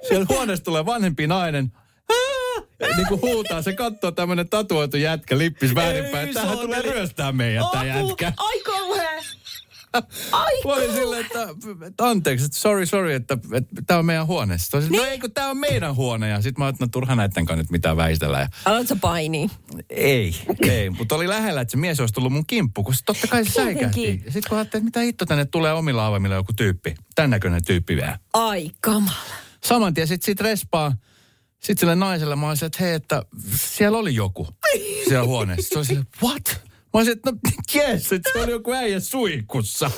Siellä 0.09 0.27
huoneesta 0.29 0.65
tulee 0.65 0.87
vanhempi 0.87 1.27
nainen. 1.27 1.73
Niin 2.97 3.09
kuin 3.09 3.21
huutaa, 3.21 3.63
se 3.63 3.73
katsoo 3.73 4.11
tämmönen 4.11 4.49
tatuoitu 4.49 4.97
jätkä 4.97 5.39
lippis 5.39 5.75
väärinpäin. 5.75 6.35
Tähän 6.35 6.59
tulee 6.59 6.83
ryöstää 6.83 7.33
meidän 7.33 7.65
tää 7.73 7.85
jätkä. 7.85 8.33
Ai 8.37 8.61
kauhea. 8.61 9.11
Ai 10.33 10.53
Mä 10.65 10.73
olin 10.73 10.93
silleen, 10.93 11.27
että, 11.27 11.49
että 11.87 12.09
anteeksi, 12.09 12.45
että 12.45 12.59
sorry, 12.59 12.87
sorry, 12.87 13.13
että, 13.13 13.39
että 13.53 13.83
tämä 13.87 13.99
on 13.99 14.07
meidän 14.07 14.27
huone. 14.27 14.59
Sitten 14.59 14.79
olisin, 14.79 14.97
no 14.97 15.05
ei, 15.05 15.19
kun 15.19 15.33
tämä 15.33 15.51
on 15.51 15.57
meidän 15.57 15.97
huone. 15.97 16.29
Ja 16.29 16.43
sitten 16.43 16.63
mä 16.63 16.65
ajattelin, 16.65 16.89
no 16.89 16.91
turha 16.93 17.15
näitten 17.15 17.47
kanssa 17.47 17.63
nyt 17.63 17.71
mitään 17.71 17.97
väistellä. 17.97 18.41
Ja 18.41 18.49
Aloitko 18.65 18.97
painia? 19.01 19.49
ei, 19.91 20.35
ei. 20.69 20.91
Mutta 20.91 21.15
oli 21.15 21.29
lähellä, 21.29 21.61
että 21.61 21.73
se 21.73 21.77
mies 21.77 22.01
olisi 22.01 22.15
tullut 22.15 22.33
mun 22.33 22.47
kimppu, 22.47 22.83
kun 22.83 22.95
se 22.95 23.05
totta 23.05 23.27
kai 23.27 23.45
se 23.45 23.51
säikähti. 23.51 24.23
Sitten 24.25 24.43
kun 24.49 24.59
ajattelin, 24.59 24.87
että 24.87 24.99
mitä 24.99 25.01
hitto 25.07 25.27
tänne 25.27 25.45
tulee 25.45 25.73
omilla 25.73 26.07
avaimilla 26.07 26.35
joku 26.35 26.53
tyyppi. 26.53 26.95
Tän 27.15 27.31
näköinen 27.31 27.65
tyyppi 27.65 27.97
vielä. 27.97 28.19
Ai 28.33 28.71
kamala. 28.81 29.17
Saman 29.65 29.95
tien 29.95 30.09
sitten 30.09 30.27
sit 30.27 30.41
respaa. 30.41 30.93
Sitten 31.55 31.79
sille 31.81 31.95
naiselle 31.95 32.37
mä 32.37 32.49
olisin, 32.49 32.67
että 32.67 32.85
hei, 32.85 32.93
että 32.95 33.23
siellä 33.55 33.99
oli 33.99 34.15
joku 34.15 34.49
siellä 35.09 35.27
huoneessa. 35.27 35.69
Se 35.69 35.79
oli 35.79 35.87
silleen, 35.87 36.07
what? 36.23 36.61
Mä 36.97 37.01
olisin, 37.01 37.13
että 37.13 37.31
no 37.31 37.39
yes, 37.75 38.13
että 38.13 38.31
se 38.33 38.39
oli 38.39 38.51
joku 38.51 38.73
äijä 38.73 39.01
suihkussa. 39.01 39.91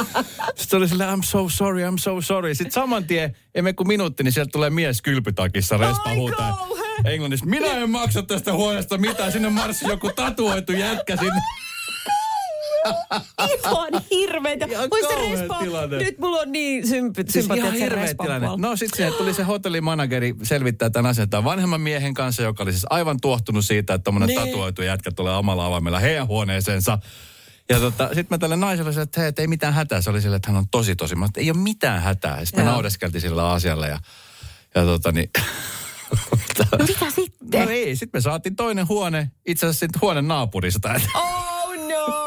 Sitten 0.56 0.76
oli 0.76 0.88
silleen, 0.88 1.18
I'm 1.18 1.22
so 1.24 1.48
sorry, 1.48 1.82
I'm 1.82 1.98
so 1.98 2.20
sorry. 2.20 2.54
Sitten 2.54 2.72
saman 2.72 3.04
tien, 3.04 3.36
emme 3.54 3.72
kuin 3.72 3.88
minuutti, 3.88 4.22
niin 4.22 4.32
sieltä 4.32 4.50
tulee 4.52 4.70
mies 4.70 5.02
kylpytakissa 5.02 5.76
respa 5.76 6.14
huutaa. 6.14 6.68
Englannissa, 7.04 7.46
minä 7.46 7.66
en 7.66 7.90
maksa 7.90 8.22
tästä 8.22 8.52
huoneesta 8.52 8.98
mitään. 8.98 9.32
Sinne 9.32 9.48
marssi 9.48 9.88
joku 9.88 10.10
tatuoitu 10.16 10.72
jätkä 10.72 11.16
sinne. 11.16 11.40
Ihan 13.64 14.02
hirveetä. 14.10 14.66
Muista 14.66 15.08
kauhea 15.14 15.30
respa. 15.40 15.58
tilanne. 15.58 15.96
Nyt 15.98 16.18
mulla 16.18 16.40
on 16.40 16.52
niin 16.52 16.88
sympy, 16.88 17.24
Siis 17.28 17.46
ihan 17.54 17.72
hirveä 17.72 18.14
tilanne. 18.14 18.46
puolella. 18.46 18.68
No 18.68 18.76
sitten 18.76 19.12
tuli 19.12 19.34
se 19.34 19.42
hotellimanageri 19.42 20.34
selvittää 20.42 20.90
tämän 20.90 21.10
asian 21.10 21.30
tämän 21.30 21.44
vanhemman 21.44 21.80
miehen 21.80 22.14
kanssa, 22.14 22.42
joka 22.42 22.62
oli 22.62 22.72
siis 22.72 22.86
aivan 22.90 23.20
tuohtunut 23.20 23.64
siitä, 23.64 23.94
että 23.94 24.04
tommonen 24.04 24.26
Niin. 24.26 24.40
tatuoitu 24.40 24.82
jätkä 24.82 25.10
tulee 25.10 25.36
omalla 25.36 25.66
avaimella 25.66 25.98
heidän 25.98 26.26
huoneeseensa. 26.26 26.98
Ja 27.68 27.80
tota, 27.80 28.06
sitten 28.06 28.26
mä 28.30 28.38
tälle 28.38 28.56
naiselle 28.56 28.92
sanoin, 28.92 29.04
että 29.06 29.20
hei, 29.20 29.28
et 29.28 29.38
ei 29.38 29.46
mitään 29.46 29.74
hätää. 29.74 30.00
Se 30.02 30.10
oli 30.10 30.20
sille, 30.22 30.36
että 30.36 30.50
hän 30.50 30.58
on 30.58 30.68
tosi 30.70 30.96
tosi. 30.96 31.14
Mä 31.14 31.26
sanoin, 31.26 31.32
ei 31.36 31.50
ole 31.50 31.58
mitään 31.58 32.02
hätää. 32.02 32.44
Sitten 32.44 32.60
me 32.60 32.64
Joo. 32.64 32.72
naudeskeltiin 32.72 33.20
sillä 33.22 33.50
asialla 33.52 33.86
ja, 33.86 33.98
ja 34.74 34.82
tota 34.84 35.12
niin... 35.12 35.30
No 36.78 36.84
mitä 36.88 37.10
sitten? 37.14 37.64
no 37.64 37.70
ei, 37.70 37.96
sitten 37.96 38.18
me 38.18 38.20
saatiin 38.20 38.56
toinen 38.56 38.88
huone, 38.88 39.30
itse 39.46 39.66
asiassa 39.66 39.98
huone 40.02 40.22
naapurista. 40.22 41.00
Oh 41.14 41.55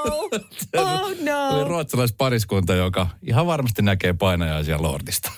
no! 0.10 0.82
Oh 0.84 1.06
Oli 1.06 1.26
no! 1.26 1.64
ruotsalaispariskunta, 1.68 2.76
joka 2.76 3.08
ihan 3.22 3.48
varmasti 3.48 3.82
näkee 3.82 4.14
painajaisia 4.14 4.82
Lordista. 4.82 5.32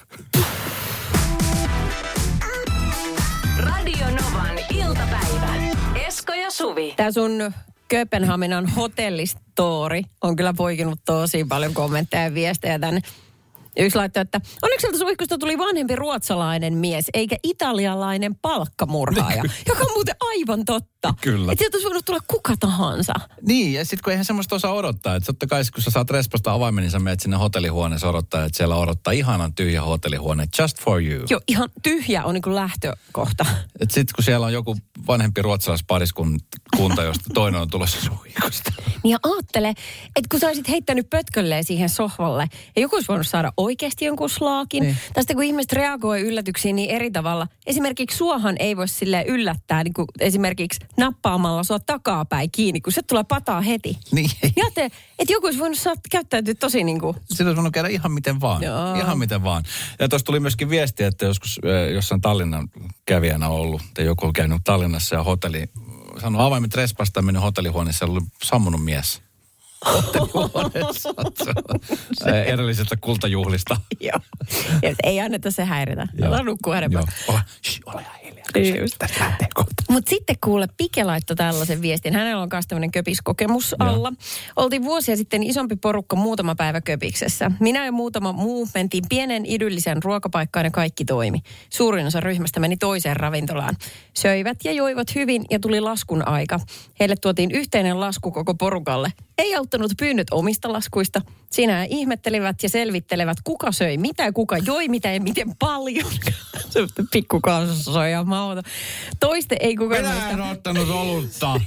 Radio 3.57 4.05
Novan 4.05 4.59
iltapäivä. 4.73 5.53
Esko 6.07 6.33
ja 6.33 6.51
Suvi. 6.51 6.93
Tämä 6.97 7.11
sun 7.11 7.51
Kööpenhaminan 7.87 8.67
hotellistori 8.67 10.03
on 10.21 10.35
kyllä 10.35 10.53
poikinut 10.53 10.99
tosi 11.05 11.45
paljon 11.45 11.73
kommentteja 11.73 12.23
ja 12.23 12.33
viestejä 12.33 12.79
tänne. 12.79 13.01
Yksi 13.77 13.97
laittoi, 13.97 14.21
että 14.21 14.41
onneksi 14.61 14.81
sieltä 14.81 14.97
suihkusta 14.97 15.37
tuli 15.37 15.57
vanhempi 15.57 15.95
ruotsalainen 15.95 16.73
mies, 16.73 17.05
eikä 17.13 17.35
italialainen 17.43 18.35
palkkamurhaaja, 18.35 19.43
joka 19.67 19.83
on 19.83 19.91
muuten 19.93 20.15
aivan 20.19 20.65
totta. 20.65 21.13
Kyllä. 21.21 21.51
Että 21.51 21.61
sieltä 21.61 21.77
olisi 21.77 21.85
voinut 21.85 22.05
tulla 22.05 22.19
kuka 22.27 22.53
tahansa. 22.59 23.13
Niin, 23.41 23.73
ja 23.73 23.85
sitten 23.85 24.03
kun 24.03 24.11
eihän 24.11 24.25
semmoista 24.25 24.55
osaa 24.55 24.73
odottaa, 24.73 25.15
että 25.15 25.25
totta 25.25 25.47
kai 25.47 25.63
kun 25.73 25.83
sä 25.83 25.91
saat 25.91 26.09
respasta 26.09 26.53
avaimen, 26.53 26.81
niin 26.81 26.91
sä 26.91 26.99
menet 26.99 27.19
sinne 27.19 27.37
hotellihuoneeseen 27.37 28.09
odottaa, 28.09 28.45
että 28.45 28.57
siellä 28.57 28.75
odottaa 28.75 29.13
ihanan 29.13 29.53
tyhjä 29.53 29.81
hotellihuone, 29.81 30.45
just 30.59 30.79
for 30.79 31.01
you. 31.03 31.25
Joo, 31.29 31.41
ihan 31.47 31.69
tyhjä 31.83 32.23
on 32.23 32.33
niin 32.33 32.41
kuin 32.41 32.55
lähtökohta. 32.55 33.45
Sitten 33.89 34.15
kun 34.15 34.23
siellä 34.23 34.45
on 34.45 34.53
joku 34.53 34.77
vanhempi 35.07 35.41
ruotsalaispariskunta, 35.41 37.03
josta 37.03 37.29
toinen 37.33 37.61
on 37.61 37.69
tulossa 37.69 37.97
suihkusta. 38.01 38.73
Niin 39.03 39.11
ja 39.11 39.17
aattele, 39.23 39.69
että 40.15 40.27
kun 40.31 40.39
sä 40.39 40.47
olisit 40.47 40.69
heittänyt 40.69 41.09
pötkölleen 41.09 41.63
siihen 41.63 41.89
sohvalle, 41.89 42.49
ja 42.75 42.81
joku 42.81 42.95
olisi 42.95 43.07
voinut 43.07 43.27
saada 43.27 43.53
oikeasti 43.57 44.05
jonkun 44.05 44.29
slaakin. 44.29 44.83
Niin. 44.83 44.97
Tästä 45.13 45.33
kun 45.33 45.43
ihmiset 45.43 45.73
reagoi 45.73 46.21
yllätyksiin 46.21 46.75
niin 46.75 46.89
eri 46.89 47.11
tavalla. 47.11 47.47
Esimerkiksi 47.65 48.17
suohan 48.17 48.55
ei 48.59 48.77
voi 48.77 48.87
sille 48.87 49.25
yllättää, 49.27 49.83
niin 49.83 49.93
kuin 49.93 50.07
esimerkiksi 50.19 50.79
nappaamalla 50.97 51.63
sua 51.63 51.79
takapäin 51.79 52.51
kiinni, 52.51 52.81
kun 52.81 52.93
se 52.93 53.01
tulee 53.01 53.23
pataa 53.23 53.61
heti. 53.61 53.97
Niin. 54.11 54.29
Ja 54.55 54.65
te, 54.75 54.85
että 55.19 55.33
joku 55.33 55.45
olisi 55.45 55.59
voinut 55.59 55.77
saat 55.77 55.99
käyttäytyä 56.11 56.53
tosi 56.53 56.83
niin 56.83 56.99
kuin, 56.99 57.17
Siinä 57.25 57.49
olisi 57.49 57.55
voinut 57.55 57.73
käydä 57.73 57.89
ihan 57.89 58.11
miten 58.11 58.41
vaan. 58.41 58.63
Joo. 58.63 58.95
Ihan 58.95 59.19
miten 59.19 59.43
vaan. 59.43 59.63
Ja 59.99 60.09
tuossa 60.09 60.25
tuli 60.25 60.39
myöskin 60.39 60.69
viesti, 60.69 61.03
että 61.03 61.25
joskus 61.25 61.59
äh, 61.65 61.93
jossain 61.93 62.21
Tallinnan 62.21 62.69
kävijänä 63.05 63.49
ollut, 63.49 63.81
tai 63.93 64.05
joku 64.05 64.25
on 64.25 64.33
käynyt 64.33 64.61
Tallinnassa 64.63 65.15
ja 65.15 65.23
hotelli, 65.23 65.69
sanoi 66.21 66.45
avaimet 66.45 66.75
respasta 66.75 67.21
mennyt 67.21 67.43
hotellihuoneessa, 67.43 68.05
oli 68.05 68.21
sammunut 68.43 68.83
mies. 68.83 69.21
Hotellihuoneessa. 69.85 71.09
Äh, 72.27 72.33
Edellisestä 72.47 72.97
kultajuhlista. 73.01 73.77
joo. 73.99 74.19
Ei 75.03 75.19
anneta 75.19 75.51
se 75.51 75.65
häiritä. 75.65 76.07
Älä 76.23 76.43
nukkua. 76.43 76.79
Joo. 76.79 77.03
Ole, 77.27 77.39
shh, 77.65 77.81
ole 77.85 78.05
hiljaa. 78.23 78.41
Mutta 79.89 80.09
sitten 80.09 80.35
kuule, 80.43 80.67
Pike 80.77 81.03
laittoi 81.03 81.35
tällaisen 81.35 81.81
viestin. 81.81 82.13
Hänellä 82.13 82.41
on 82.41 82.49
myös 82.53 82.67
tämmöinen 82.67 82.91
köpiskokemus 82.91 83.75
alla. 83.79 84.13
Oltiin 84.55 84.83
vuosia 84.83 85.17
sitten 85.17 85.43
isompi 85.43 85.75
porukka 85.75 86.15
muutama 86.15 86.55
päivä 86.55 86.81
köpiksessä. 86.81 87.51
Minä 87.59 87.85
ja 87.85 87.91
muutama 87.91 88.31
muu 88.31 88.67
mentiin 88.73 89.03
pienen 89.09 89.45
idyllisen 89.45 90.03
ruokapaikkaan 90.03 90.65
ja 90.65 90.71
kaikki 90.71 91.05
toimi. 91.05 91.39
Suurin 91.69 92.07
osa 92.07 92.19
ryhmästä 92.19 92.59
meni 92.59 92.77
toiseen 92.77 93.15
ravintolaan. 93.17 93.75
Söivät 94.13 94.57
ja 94.63 94.71
joivat 94.71 95.15
hyvin 95.15 95.45
ja 95.49 95.59
tuli 95.59 95.81
laskun 95.81 96.27
aika. 96.27 96.59
Heille 96.99 97.15
tuotiin 97.15 97.51
yhteinen 97.51 97.99
lasku 97.99 98.31
koko 98.31 98.53
porukalle. 98.53 99.13
Ei 99.37 99.57
auttanut 99.71 99.97
pyynnöt 99.99 100.27
omista 100.31 100.73
laskuista. 100.73 101.21
Siinä 101.51 101.83
ihmettelivät 101.89 102.63
ja 102.63 102.69
selvittelevät, 102.69 103.37
kuka 103.43 103.71
söi 103.71 103.97
mitä, 103.97 104.31
kuka 104.31 104.57
joi 104.57 104.87
mitä 104.87 105.11
ja 105.11 105.21
miten 105.21 105.55
paljon. 105.59 106.11
Semmoista 106.69 107.03
pikkukansassa 107.11 107.91
on 107.91 108.07
ihan 108.07 108.27
mahdoton. 108.27 108.71
Toiste 109.19 109.57
ei 109.59 109.75
kukaan 109.75 110.01
Minä 110.01 110.29
en 110.29 110.41
ottanut 110.41 110.89
olutta. 110.89 111.61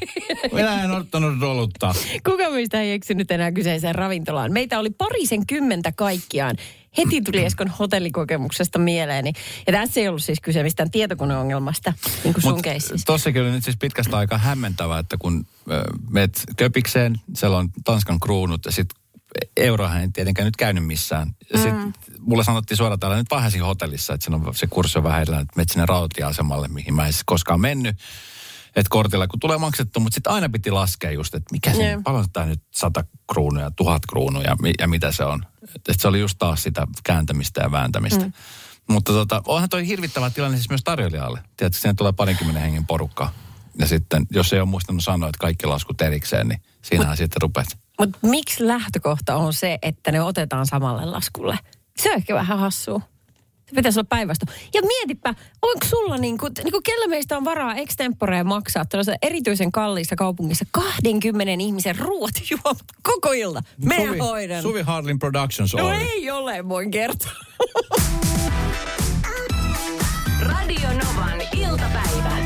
Minä 0.53 0.85
en 0.85 0.91
ottanut 0.91 1.43
olutta. 1.43 1.95
kuka 2.31 2.51
meistä 2.51 2.81
ei 2.81 2.93
eksynyt 2.93 3.31
enää 3.31 3.53
kyseiseen 3.53 3.95
ravintolaan. 3.95 4.53
Meitä 4.53 4.79
oli 4.79 4.91
parisen 4.91 5.47
kymmentä 5.47 5.93
kaikkiaan. 5.93 6.57
Heti 6.99 7.23
tuli 7.23 7.45
Eskon 7.45 7.69
hotellikokemuksesta 7.69 8.79
mieleeni. 8.79 9.33
Ja 9.67 9.73
tässä 9.73 10.01
ei 10.01 10.09
ollut 10.09 10.23
siis 10.23 10.41
kyse 10.41 10.63
mistään 10.63 10.91
tietokoneongelmasta, 10.91 11.93
niin 12.25 12.35
kuin 12.35 12.43
sun 12.43 12.63
tossakin 13.07 13.43
oli 13.43 13.51
nyt 13.51 13.65
siis 13.65 13.77
pitkästä 13.77 14.17
aikaa 14.17 14.39
hämmentävää, 14.39 14.99
että 14.99 15.17
kun 15.19 15.47
ö, 15.71 15.85
meet 16.11 16.45
köpikseen, 16.57 17.21
siellä 17.35 17.57
on 17.57 17.69
Tanskan 17.85 18.21
kruunut 18.21 18.65
ja 18.65 18.73
sitten 18.73 19.05
eurohan 19.57 20.01
ei 20.01 20.09
tietenkään 20.09 20.47
nyt 20.47 20.57
käynyt 20.57 20.87
missään. 20.87 21.35
Ja 21.53 21.59
sit 21.59 21.75
mulle 22.21 22.45
sanottiin 22.45 22.79
suoraan 22.79 23.01
täällä 23.01 23.17
nyt 23.17 23.31
Vahasin 23.31 23.63
hotellissa, 23.63 24.15
että 24.15 24.37
on 24.37 24.55
se 24.55 24.67
kurssi 24.67 24.99
on 24.99 25.05
vähän 25.05 25.23
että 25.23 25.37
menet 25.57 25.69
sinne 25.69 25.87
rautatieasemalle, 25.87 26.69
mihin 26.69 26.95
mä 26.95 27.07
en 27.07 27.13
siis 27.13 27.25
koskaan 27.27 27.61
mennyt. 27.61 27.97
Että 28.77 28.91
kortilla 28.91 29.27
kun 29.27 29.41
tulee 29.41 29.59
maksettu, 29.59 30.01
mutta 30.01 30.15
sitten 30.15 30.33
aina 30.33 30.49
piti 30.49 30.71
laskea 30.71 31.11
just, 31.11 31.35
että 31.35 31.53
mikä 31.53 31.75
se, 31.75 31.99
paljon 32.05 32.27
tämä 32.33 32.47
nyt 32.47 32.63
sata 32.71 33.05
kruunuja, 33.33 33.71
tuhat 33.71 34.03
kruunuja 34.09 34.57
ja 34.79 34.89
mitä 34.89 35.13
se 35.13 35.25
on. 35.25 35.47
Että 35.75 35.93
se 35.99 36.09
oli 36.09 36.21
just 36.21 36.39
taas 36.39 36.63
sitä 36.63 36.87
kääntämistä 37.05 37.61
ja 37.61 37.71
vääntämistä. 37.71 38.25
Mm. 38.25 38.33
Mutta 38.89 39.13
tota, 39.13 39.43
onhan 39.47 39.69
toi 39.69 39.87
hirvittävä 39.87 40.31
tilanne 40.31 40.57
siis 40.57 40.69
myös 40.69 40.85
tarjoilijalle. 40.85 41.41
Tiedätkö, 41.57 41.81
siinä 41.81 41.95
tulee 41.95 42.13
parinkymmenen 42.13 42.63
hengen 42.63 42.87
porukka. 42.87 43.33
Ja 43.79 43.87
sitten, 43.87 44.27
jos 44.31 44.53
ei 44.53 44.61
ole 44.61 44.69
muistanut 44.69 45.05
sanoa, 45.05 45.29
että 45.29 45.39
kaikki 45.41 45.67
laskut 45.67 46.01
erikseen, 46.01 46.49
niin 46.49 46.63
siinähän 46.83 47.17
sitten 47.17 47.43
rupeat. 47.43 47.67
Mutta 48.01 48.19
miksi 48.23 48.67
lähtökohta 48.67 49.37
on 49.37 49.53
se, 49.53 49.79
että 49.83 50.13
ne 50.13 50.23
otetaan 50.23 50.67
samalle 50.67 51.05
laskulle? 51.05 51.59
Se 51.97 52.11
on 52.11 52.17
ehkä 52.17 52.35
vähän 52.35 52.59
hassua. 52.59 53.01
Se 53.67 53.75
pitäisi 53.75 53.99
olla 53.99 54.07
päinvastoin. 54.09 54.59
Ja 54.75 54.83
mietipä, 54.83 55.35
onko 55.63 55.87
sulla 55.87 56.19
niinku, 56.19 56.49
niinku 56.65 56.81
kellä 56.85 57.07
meistä 57.07 57.37
on 57.37 57.45
varaa 57.45 57.75
extemporea 57.75 58.45
maksaa 58.45 58.85
tällaisessa 58.85 59.19
erityisen 59.23 59.73
kalliissa 59.73 60.17
kaupungissa 60.17 60.65
20 60.73 61.53
ihmisen 61.63 61.99
ruoat 61.99 62.35
juomat 62.51 62.85
koko 63.03 63.33
ilta? 63.33 63.63
Minä 63.79 64.07
Suvi, 64.07 64.19
hoidan. 64.19 64.63
Suvi 64.63 64.83
Harlin 64.83 65.19
Productions 65.19 65.75
no 65.75 65.87
Oy. 65.87 65.95
ei 65.95 66.31
ole, 66.31 66.69
voin 66.69 66.91
kertoa. 66.91 67.31
Radio 70.41 70.89
Novan 70.89 71.41
iltapäivä. 71.57 72.39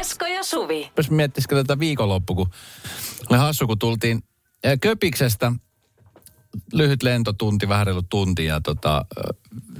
Esko 0.00 0.26
ja 0.26 0.44
Suvi. 0.44 0.90
Jos 0.96 1.10
miettisikö 1.10 1.56
tätä 1.56 1.78
viikonloppu, 1.78 2.34
kun 2.34 2.46
oli 3.30 3.38
hassu, 3.38 3.66
kun 3.66 3.78
tultiin 3.78 4.22
Köpiksestä, 4.80 5.52
lyhyt 6.72 7.02
lentotunti, 7.02 7.68
vähän 7.68 7.86
reilu 7.86 8.02
tunti, 8.02 8.44
ja 8.44 8.60
tota, 8.60 9.04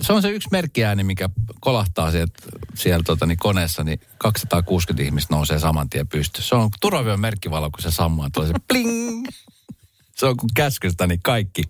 se 0.05 0.13
on 0.13 0.23
se 0.23 0.29
yksi 0.29 0.49
merkkiääni, 0.53 1.05
mikä 1.05 1.29
kolahtaa 1.61 2.11
sieltä, 2.11 2.33
siellä 2.75 3.03
tota, 3.03 3.27
niin 3.27 3.39
koneessa, 3.39 3.85
niin 3.85 4.01
260 4.19 5.03
ihmistä 5.03 5.35
nousee 5.35 5.59
saman 5.59 5.91
tien 5.91 6.09
pystyyn. 6.09 6.45
Se 6.45 6.55
on 6.55 6.71
turvavyön 6.81 7.21
merkkivalo, 7.21 7.71
kun 7.71 7.83
se 7.83 7.91
sammuu, 7.91 8.31
tulee 8.33 8.49
se 8.49 8.55
pling. 8.69 9.27
Se 10.17 10.27
on 10.27 10.37
kuin 10.37 10.51
käskystä, 10.55 11.07
niin 11.07 11.21
kaikki 11.23 11.63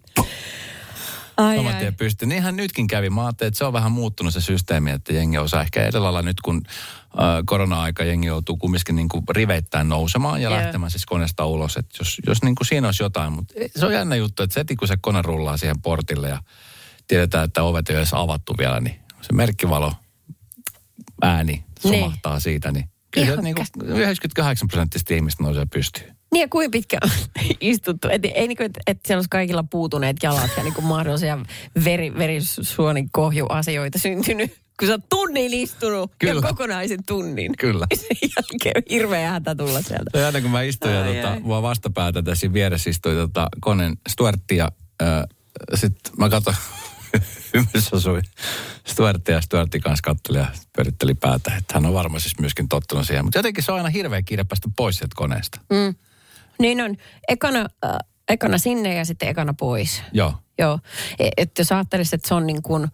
Ai, 1.36 1.56
saman 1.56 1.76
tien 1.76 1.94
pystyyn. 1.94 2.28
Niinhän 2.28 2.56
nytkin 2.56 2.86
kävi. 2.86 3.10
Mä 3.10 3.24
ajattelin, 3.24 3.48
että 3.48 3.58
se 3.58 3.64
on 3.64 3.72
vähän 3.72 3.92
muuttunut 3.92 4.34
se 4.34 4.40
systeemi, 4.40 4.90
että 4.90 5.12
jengi 5.12 5.38
osaa 5.38 5.62
ehkä 5.62 5.86
edellä 5.86 6.22
nyt, 6.22 6.40
kun 6.40 6.62
äh, 6.66 7.42
korona-aika 7.44 8.04
jengi 8.04 8.26
joutuu 8.26 8.56
kumminkin 8.56 8.96
niin 8.96 9.08
kuin 9.08 9.24
riveittäin 9.30 9.88
nousemaan 9.88 10.42
ja 10.42 10.50
Joo. 10.50 10.58
lähtemään 10.58 10.90
siis 10.90 11.06
koneesta 11.06 11.46
ulos. 11.46 11.76
Että 11.76 11.96
jos, 12.00 12.20
jos 12.26 12.42
niin 12.42 12.54
kuin 12.54 12.66
siinä 12.66 12.88
olisi 12.88 13.02
jotain, 13.02 13.32
mutta 13.32 13.54
se 13.76 13.86
on 13.86 13.92
jännä 13.92 14.16
juttu, 14.16 14.42
että 14.42 14.54
se 14.54 14.76
kun 14.78 14.88
se 14.88 14.96
kone 15.00 15.22
rullaa 15.22 15.56
siihen 15.56 15.80
portille 15.82 16.28
ja 16.28 16.38
tiedetään, 17.08 17.44
että 17.44 17.62
ovet 17.62 17.90
ei 17.90 17.94
ole 17.94 18.00
edes 18.00 18.14
avattu 18.14 18.54
vielä, 18.58 18.80
niin 18.80 18.96
se 19.22 19.32
merkkivalo 19.32 19.92
ääni 21.22 21.64
sumahtaa 21.80 22.40
siitä, 22.40 22.72
niin 22.72 22.84
kyllä 23.10 23.26
Ihan 23.26 23.44
niin 23.44 23.54
kuin 23.54 23.66
98 23.88 24.68
prosenttisesti 24.68 25.14
ihmistä 25.14 25.42
nousee 25.42 25.66
pystyyn. 25.72 26.16
Niin 26.32 26.40
ja 26.40 26.48
kuinka 26.48 26.70
pitkä 26.70 26.98
on 27.02 27.10
istuttu? 27.60 28.08
Et, 28.10 28.22
ei 28.24 28.48
niin 28.48 28.56
kuin, 28.56 28.66
että 28.66 28.80
et 28.86 28.98
siellä 29.04 29.18
olisi 29.18 29.28
kaikilla 29.30 29.64
puutuneet 29.70 30.16
jalat 30.22 30.50
ja 30.56 30.62
niin 30.62 30.74
kuin 30.74 30.84
mahdollisia 30.84 31.38
veri, 31.84 32.14
verisuonikohjuasioita 32.18 33.98
syntynyt. 33.98 34.64
Kun 34.78 34.88
sä 34.88 34.94
oot 34.94 35.08
tunnin 35.08 35.54
istunut 35.54 36.12
Kyllä. 36.18 36.34
ja 36.34 36.48
kokonaisen 36.48 37.04
tunnin. 37.06 37.52
Kyllä. 37.58 37.86
Sen 37.94 38.16
jälkeen 38.22 38.82
hirveä 38.90 39.30
hätä 39.30 39.54
tulla 39.54 39.82
sieltä. 39.82 40.10
Se 40.12 40.24
aina 40.24 40.40
kun 40.40 40.50
mä 40.50 40.62
istuin 40.62 40.94
ja 40.94 41.02
Ai, 41.02 41.14
tota, 41.14 41.30
ai. 41.30 41.40
mua 41.40 41.62
vastapäätä 41.62 42.22
tässä 42.22 42.52
vieressä 42.52 42.90
istui 42.90 43.14
tota, 43.14 43.48
koneen 43.60 43.96
Stuartti 44.08 44.56
ja 44.56 44.72
äh, 45.02 45.24
sitten 45.74 46.12
mä 46.18 46.28
katsoin, 46.28 46.56
yhdessä 47.54 47.96
asui 47.96 48.22
Stuartti 48.86 49.32
ja 49.32 49.40
Stuartti 49.40 49.80
kanssa 49.80 50.02
katteli 50.02 50.38
ja 50.38 50.46
pyöritteli 50.76 51.14
päätä, 51.14 51.56
että 51.58 51.74
hän 51.74 51.86
on 51.86 51.94
varmaan 51.94 52.20
siis 52.20 52.38
myöskin 52.40 52.68
tottunut 52.68 53.06
siihen. 53.06 53.24
Mutta 53.24 53.38
jotenkin 53.38 53.64
se 53.64 53.72
on 53.72 53.78
aina 53.78 53.88
hirveä 53.88 54.22
kiire 54.22 54.44
päästä 54.44 54.68
pois 54.76 54.96
sieltä 54.96 55.14
koneesta. 55.16 55.60
Mm. 55.70 55.94
Niin 56.58 56.80
on. 56.80 56.96
Ekana, 57.28 57.66
äh, 57.84 57.98
ekana 58.28 58.58
sinne 58.58 58.94
ja 58.94 59.04
sitten 59.04 59.28
ekana 59.28 59.54
pois. 59.58 60.02
Joo. 60.12 60.34
Joo. 60.58 60.78
E- 61.18 61.28
Että 61.36 61.60
jos 61.60 61.72
ajattelisit, 61.72 62.14
että 62.14 62.28
se 62.28 62.34
on 62.34 62.46
niin 62.46 62.62
kuin 62.62 62.88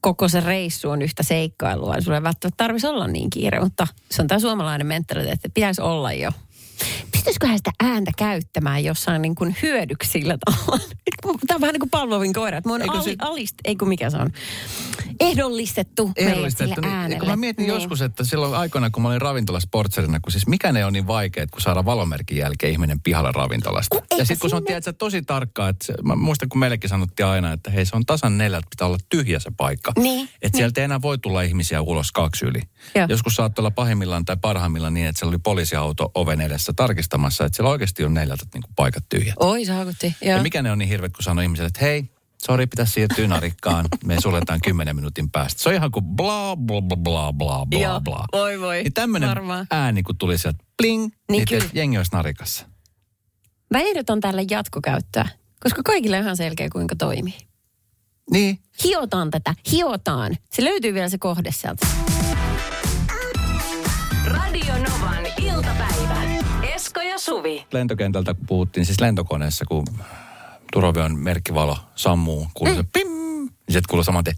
koko 0.00 0.28
se 0.28 0.40
reissu 0.40 0.90
on 0.90 1.02
yhtä 1.02 1.22
seikkailua, 1.22 1.94
niin 1.94 2.02
sulla 2.02 2.16
ei 2.16 2.22
välttämättä 2.22 2.56
tarvitsisi 2.56 2.86
olla 2.86 3.06
niin 3.06 3.30
kiire, 3.30 3.60
mutta 3.60 3.86
se 4.10 4.22
on 4.22 4.28
tämä 4.28 4.38
suomalainen 4.38 4.86
mentaliteetti, 4.86 5.46
että 5.46 5.54
pitäisi 5.54 5.80
olla 5.80 6.12
jo. 6.12 6.30
Pystyisiköhän 7.12 7.58
sitä 7.58 7.70
ääntä 7.82 8.10
käyttämään 8.18 8.84
jossain 8.84 9.22
niin 9.22 9.34
kuin 9.34 9.56
hyödyksi 9.62 10.10
sillä 10.10 10.38
tavalla? 10.44 10.84
Tämä 11.46 11.56
on 11.56 11.60
vähän 11.60 11.72
niin 11.72 11.80
kuin 11.80 11.90
palvovin 11.90 12.32
koira, 12.32 12.58
että 12.58 12.68
me 12.68 12.74
on 12.74 12.82
Eikö 12.82 12.94
ali, 12.94 13.04
se- 13.04 13.16
alist, 13.18 13.54
ei 13.64 13.76
kun 13.76 13.88
mikä 13.88 14.10
se 14.10 14.16
on, 14.16 14.30
ehdollistettu, 15.20 16.12
meille 16.20 16.50
sille 16.50 16.74
Niin, 16.80 16.92
äänelle. 16.92 17.18
kun 17.18 17.28
mä 17.28 17.36
mietin 17.36 17.62
Niin. 17.62 17.74
joskus, 17.74 18.02
että 18.02 18.24
silloin 18.24 18.54
aikoina, 18.54 18.90
kun 18.90 19.02
mä 19.02 19.08
olin 19.08 19.20
ravintolasportserina, 19.20 20.20
kun 20.20 20.32
siis 20.32 20.46
mikään 20.46 20.76
ei 20.76 20.82
ole 20.84 20.90
niin 20.92 21.06
vaikea, 21.06 21.46
kun 21.46 21.60
saada 21.60 21.84
valomerkin 21.84 22.38
jälkeen 22.38 22.72
ihminen 22.72 23.00
pihalle 23.00 23.32
ravintolasta. 23.32 23.96
Kun 23.96 24.18
ja 24.18 24.24
sitten 24.24 24.38
kun 24.38 24.50
se 24.50 24.56
on 24.56 24.60
sinne- 24.60 24.66
tiedätkö, 24.66 24.92
tosi 24.92 25.22
tarkkaa, 25.22 25.68
että 25.68 25.86
se, 25.86 25.94
mä 26.02 26.14
muistan, 26.16 26.48
kun 26.48 26.58
meillekin 26.58 26.90
sanottiin 26.90 27.26
aina, 27.26 27.52
että 27.52 27.70
hei 27.70 27.86
se 27.86 27.96
on 27.96 28.06
tasan 28.06 28.38
neljältä, 28.38 28.66
pitää 28.70 28.86
olla 28.86 28.98
tyhjä 29.08 29.38
se 29.38 29.50
paikka. 29.56 29.92
Niin, 29.98 30.24
Että 30.24 30.38
niin. 30.42 30.52
sieltä 30.56 30.80
ei 30.80 30.84
enää 30.84 31.02
voi 31.02 31.18
tulla 31.18 31.42
ihmisiä 31.42 31.82
ulos 31.82 32.12
kaksi 32.12 32.44
yli. 32.44 32.60
Joo. 32.94 33.06
Joskus 33.08 33.34
saattoi 33.34 33.62
olla 33.62 33.70
pahimmillaan 33.70 34.24
tai 34.24 34.36
parhaimmillaan 34.40 34.94
niin, 34.94 35.06
että 35.06 35.18
siellä 35.18 35.30
oli 35.30 35.38
poliisiauto 35.38 36.10
oven 36.14 36.40
edessä 36.40 36.65
tarkistaa 36.72 37.06
istumassa, 37.16 37.44
että 37.44 37.56
siellä 37.56 37.70
oikeasti 37.70 38.04
on 38.04 38.14
neljältä 38.14 38.44
niin 38.54 38.62
kuin 38.62 38.72
paikat 38.76 39.04
tyhjät. 39.08 39.34
Oi 39.40 39.64
saakutti, 39.64 40.16
Ja 40.20 40.42
mikä 40.42 40.62
ne 40.62 40.72
on 40.72 40.78
niin 40.78 40.88
hirveet, 40.88 41.12
kun 41.12 41.22
sanoo 41.22 41.42
ihmiselle, 41.42 41.66
että 41.68 41.80
hei, 41.84 42.04
sori, 42.46 42.66
pitäisi 42.66 42.92
siirtyä 42.92 43.28
narikkaan. 43.28 43.84
Me 44.04 44.20
suljetaan 44.20 44.60
kymmenen 44.64 44.96
minuutin 44.96 45.30
päästä. 45.30 45.62
Se 45.62 45.68
on 45.68 45.74
ihan 45.74 45.90
kuin 45.90 46.04
bla 46.04 46.56
bla 46.56 46.82
bla 46.82 46.96
bla 46.96 47.32
bla 47.32 47.66
bla 47.66 47.78
Joo, 47.80 48.00
bla. 48.00 48.24
voi 48.32 48.60
voi, 48.60 48.82
Niin 48.82 48.92
tämmöinen 48.92 49.28
varmaan. 49.28 49.66
ääni, 49.70 50.02
kun 50.02 50.18
tuli 50.18 50.38
sieltä 50.38 50.58
pling, 50.76 51.02
niin, 51.02 51.12
niin 51.28 51.44
kyllä. 51.48 51.66
jengi 51.72 51.96
olisi 51.98 52.12
narikassa. 52.12 52.66
Mä 53.70 53.78
ehdotan 53.80 54.20
tälle 54.20 54.44
jatkokäyttöä, 54.50 55.28
koska 55.60 55.82
kaikille 55.82 56.16
on 56.18 56.22
ihan 56.22 56.36
selkeä, 56.36 56.68
kuinka 56.72 56.96
toimii. 56.96 57.34
Niin, 58.30 58.58
Hiotaan 58.84 59.30
tätä, 59.30 59.54
hiotaan. 59.72 60.36
Se 60.52 60.64
löytyy 60.64 60.94
vielä 60.94 61.08
se 61.08 61.18
kohde 61.18 61.52
sieltä. 61.52 61.86
Radio 64.26 64.74
Novan 64.74 65.26
iltapäivä. 65.42 66.25
Ja 67.16 67.20
Suvi. 67.20 67.66
lentokentältä 67.72 68.34
puhuttiin, 68.46 68.86
siis 68.86 69.00
lentokoneessa, 69.00 69.64
kun 69.64 69.84
turvavyön 70.72 71.18
merkkivalo 71.18 71.78
sammuu, 71.94 72.48
kuuluu 72.54 72.74
Mm. 72.76 72.82
se 72.82 72.88
pim, 72.92 73.08
ja 73.44 73.48
sitten 73.72 73.82
kuuluu 73.88 74.04
saman 74.04 74.24
tien 74.24 74.36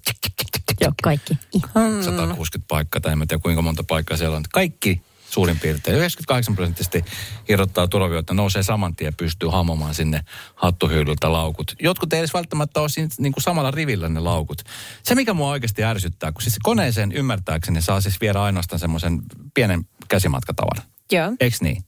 Joo, 0.80 0.92
kaikki. 1.02 1.34
Ihan. 1.54 2.04
160 2.04 2.68
paikkaa, 2.68 3.00
tai 3.00 3.12
en 3.12 3.18
tiedä 3.28 3.42
kuinka 3.42 3.62
monta 3.62 3.84
paikkaa 3.88 4.16
siellä 4.16 4.36
on. 4.36 4.42
Kaikki 4.52 5.02
suurin 5.30 5.58
piirtein 5.60 5.96
98 5.96 6.54
prosenttisesti 6.54 7.04
irrottaa 7.48 7.88
turvavyötä, 7.88 8.34
nousee 8.34 8.62
saman 8.62 8.96
tien, 8.96 9.14
pystyy 9.14 9.48
hammomaan 9.48 9.94
sinne 9.94 10.20
hattuhyylyltä 10.54 11.32
laukut. 11.32 11.74
Jotkut 11.80 12.12
ei 12.12 12.18
edes 12.18 12.34
välttämättä 12.34 12.80
ole 12.80 12.88
siinä 12.88 13.08
niin 13.18 13.32
kuin 13.32 13.42
samalla 13.44 13.70
rivillä 13.70 14.08
ne 14.08 14.20
laukut. 14.20 14.62
Se, 15.02 15.14
mikä 15.14 15.34
mua 15.34 15.50
oikeasti 15.50 15.84
ärsyttää, 15.84 16.32
kun 16.32 16.42
siis 16.42 16.58
koneeseen 16.62 17.12
ymmärtääkseni 17.12 17.82
saa 17.82 18.00
siis 18.00 18.20
viedä 18.20 18.42
ainoastaan 18.42 18.78
semmoisen 18.78 19.22
pienen 19.54 19.84
käsimatkatavaran. 20.08 20.84
Joo. 21.12 21.32
Eiks 21.40 21.60
niin? 21.62 21.84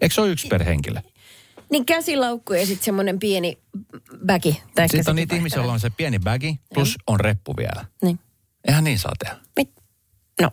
Eikö 0.00 0.14
se 0.14 0.20
ole 0.20 0.30
yksi 0.30 0.48
per 0.48 0.64
henkilö? 0.64 1.00
Niin 1.70 1.86
käsilaukku 1.86 2.52
ja 2.52 2.66
sitten 2.66 2.84
semmoinen 2.84 3.18
pieni 3.18 3.58
bäki. 4.26 4.48
Ehkä 4.76 4.96
Sitten 4.96 5.12
on 5.12 5.16
niitä 5.16 5.36
ihmisiä, 5.36 5.58
joilla 5.58 5.72
on 5.72 5.80
se 5.80 5.90
pieni 5.90 6.18
bagi, 6.18 6.60
plus 6.74 6.98
on 7.06 7.20
reppu 7.20 7.56
vielä. 7.56 7.84
Niin. 8.02 8.18
Eihän 8.68 8.84
niin 8.84 8.98
saa 8.98 9.12
tehdä. 9.18 9.36
Mit? 9.56 9.70
No, 10.40 10.50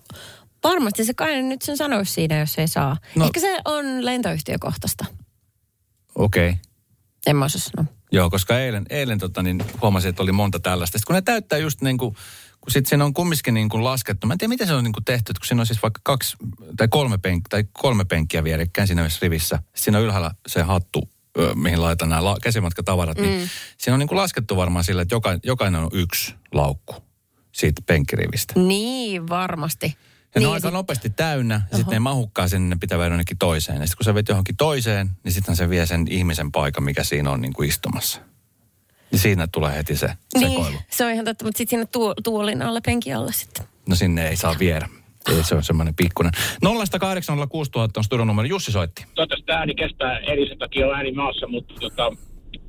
varmasti 0.64 1.06
se 1.06 1.14
kai 1.14 1.42
nyt 1.42 1.62
sen 1.62 1.78
sanoisi 1.78 2.14
siinä, 2.14 2.40
jos 2.40 2.60
ei 2.60 2.68
saa. 2.68 2.98
No. 3.16 3.26
Ehkä 3.26 3.40
se 3.40 3.58
on 3.66 4.06
lentoyhtiökohtaista. 4.06 5.06
Okei. 6.16 6.50
Okay. 6.50 6.62
En 7.28 7.36
mä 7.36 7.46
osaa 7.46 7.62
sanoa. 7.62 7.94
Joo, 8.12 8.30
koska 8.30 8.60
eilen, 8.60 8.86
eilen 8.90 9.20
tota, 9.20 9.44
niin 9.44 9.66
huomasin, 9.82 10.10
että 10.10 10.24
oli 10.24 10.32
monta 10.32 10.60
tällaista. 10.60 10.98
Sitten 10.98 11.08
kun 11.08 11.16
ne 11.16 11.22
täyttää 11.22 11.60
just 11.60 11.82
niin 11.82 11.98
kuin, 11.98 12.16
kun 12.68 12.72
sitten 12.72 12.90
siinä 12.90 13.06
on 13.06 13.14
kumminkin 13.14 13.54
niin 13.54 13.70
kuin 13.70 13.84
laskettu. 13.84 14.28
Mä 14.28 14.34
en 14.34 14.38
tiedä, 14.38 14.50
miten 14.50 14.68
se 14.68 14.74
on 14.74 14.84
niin 14.84 14.94
kuin 14.94 15.04
tehty, 15.06 15.32
että 15.32 15.40
kun 15.40 15.48
siinä 15.48 15.62
on 15.62 15.66
siis 15.66 15.82
vaikka 15.82 16.02
kaksi 16.04 16.38
tai 16.78 16.88
kolme, 16.88 17.18
penk, 17.18 17.44
tai 17.50 17.64
kolme 17.74 18.06
penkkiä 18.06 18.44
vierekkäin 18.44 18.88
siinä 18.88 19.08
rivissä. 19.22 19.60
Siinä 19.76 19.98
on 19.98 20.04
ylhäällä 20.04 20.32
se 20.48 20.62
hattu, 20.62 21.10
mihin 21.56 21.82
laitan 21.82 22.10
nämä 22.10 22.24
la- 22.24 22.38
käsimatkatavarat. 22.42 23.18
Mm. 23.18 23.24
Niin 23.24 23.50
siinä 23.78 23.94
on 23.96 24.00
niin 24.00 24.08
kuin 24.08 24.18
laskettu 24.18 24.56
varmaan 24.56 24.84
sillä, 24.84 25.02
että 25.02 25.16
joka, 25.16 25.40
jokainen 25.44 25.82
on 25.82 25.90
yksi 25.94 26.36
laukku 26.54 26.96
siitä 27.52 27.82
penkkirivistä. 27.86 28.60
Niin, 28.60 29.30
varmasti. 29.30 29.86
Ja 29.86 30.40
niin, 30.40 30.42
ne 30.42 30.48
on 30.48 30.54
aika 30.54 30.72
nopeasti 30.72 31.10
täynnä, 31.10 31.62
ja 31.72 31.78
sitten 31.78 31.92
ne 31.92 31.96
ei 31.96 32.00
mahukkaan 32.00 32.50
sinne, 32.50 32.76
ne 32.76 32.80
pitää 32.80 32.98
viedä 32.98 33.12
jonnekin 33.12 33.38
toiseen. 33.38 33.82
Ja 33.82 33.88
sitten 33.88 33.98
kun 33.98 34.06
sä 34.06 34.14
vet 34.14 34.30
johonkin 34.30 34.58
toiseen, 34.58 35.10
niin 35.24 35.32
sitten 35.34 35.56
se 35.56 35.70
vie 35.70 35.86
sen 35.86 36.06
ihmisen 36.10 36.52
paikan, 36.52 36.84
mikä 36.84 37.04
siinä 37.04 37.32
on 37.32 37.42
niin 37.42 37.54
kuin 37.54 37.70
istumassa. 37.70 38.22
Niin 39.12 39.20
siinä 39.20 39.48
tulee 39.54 39.76
heti 39.76 39.96
se 39.96 40.10
sekoilu. 40.40 40.64
niin, 40.70 40.80
se 40.90 41.06
on 41.06 41.12
ihan 41.12 41.26
totta, 41.26 41.46
mutta 41.46 41.58
sitten 41.58 41.70
sinne 41.80 41.86
tuo, 41.92 42.14
tuolin 42.24 42.62
alle, 42.62 42.82
penkin 42.86 43.16
alle 43.16 43.32
sitten. 43.34 43.66
No 43.90 43.96
sinne 43.96 44.28
ei 44.28 44.36
saa 44.36 44.56
viedä. 44.60 44.88
Ei, 45.30 45.44
se 45.44 45.56
on 45.56 45.64
semmoinen 45.64 45.96
pikkuinen. 45.96 46.32
0806000 46.36 46.70
on 47.98 48.04
studion 48.04 48.28
numero. 48.28 48.48
Jussi 48.48 48.72
soitti. 48.72 49.06
toivottavasti 49.16 49.46
tämä 49.46 49.60
ääni 49.60 49.76
kestää 49.76 50.20
eri 50.20 50.48
sen 50.48 50.58
takia 50.58 50.88
on 50.88 50.96
ääni 50.96 51.12
maassa, 51.12 51.48
mutta 51.48 51.74
tota, 51.80 52.12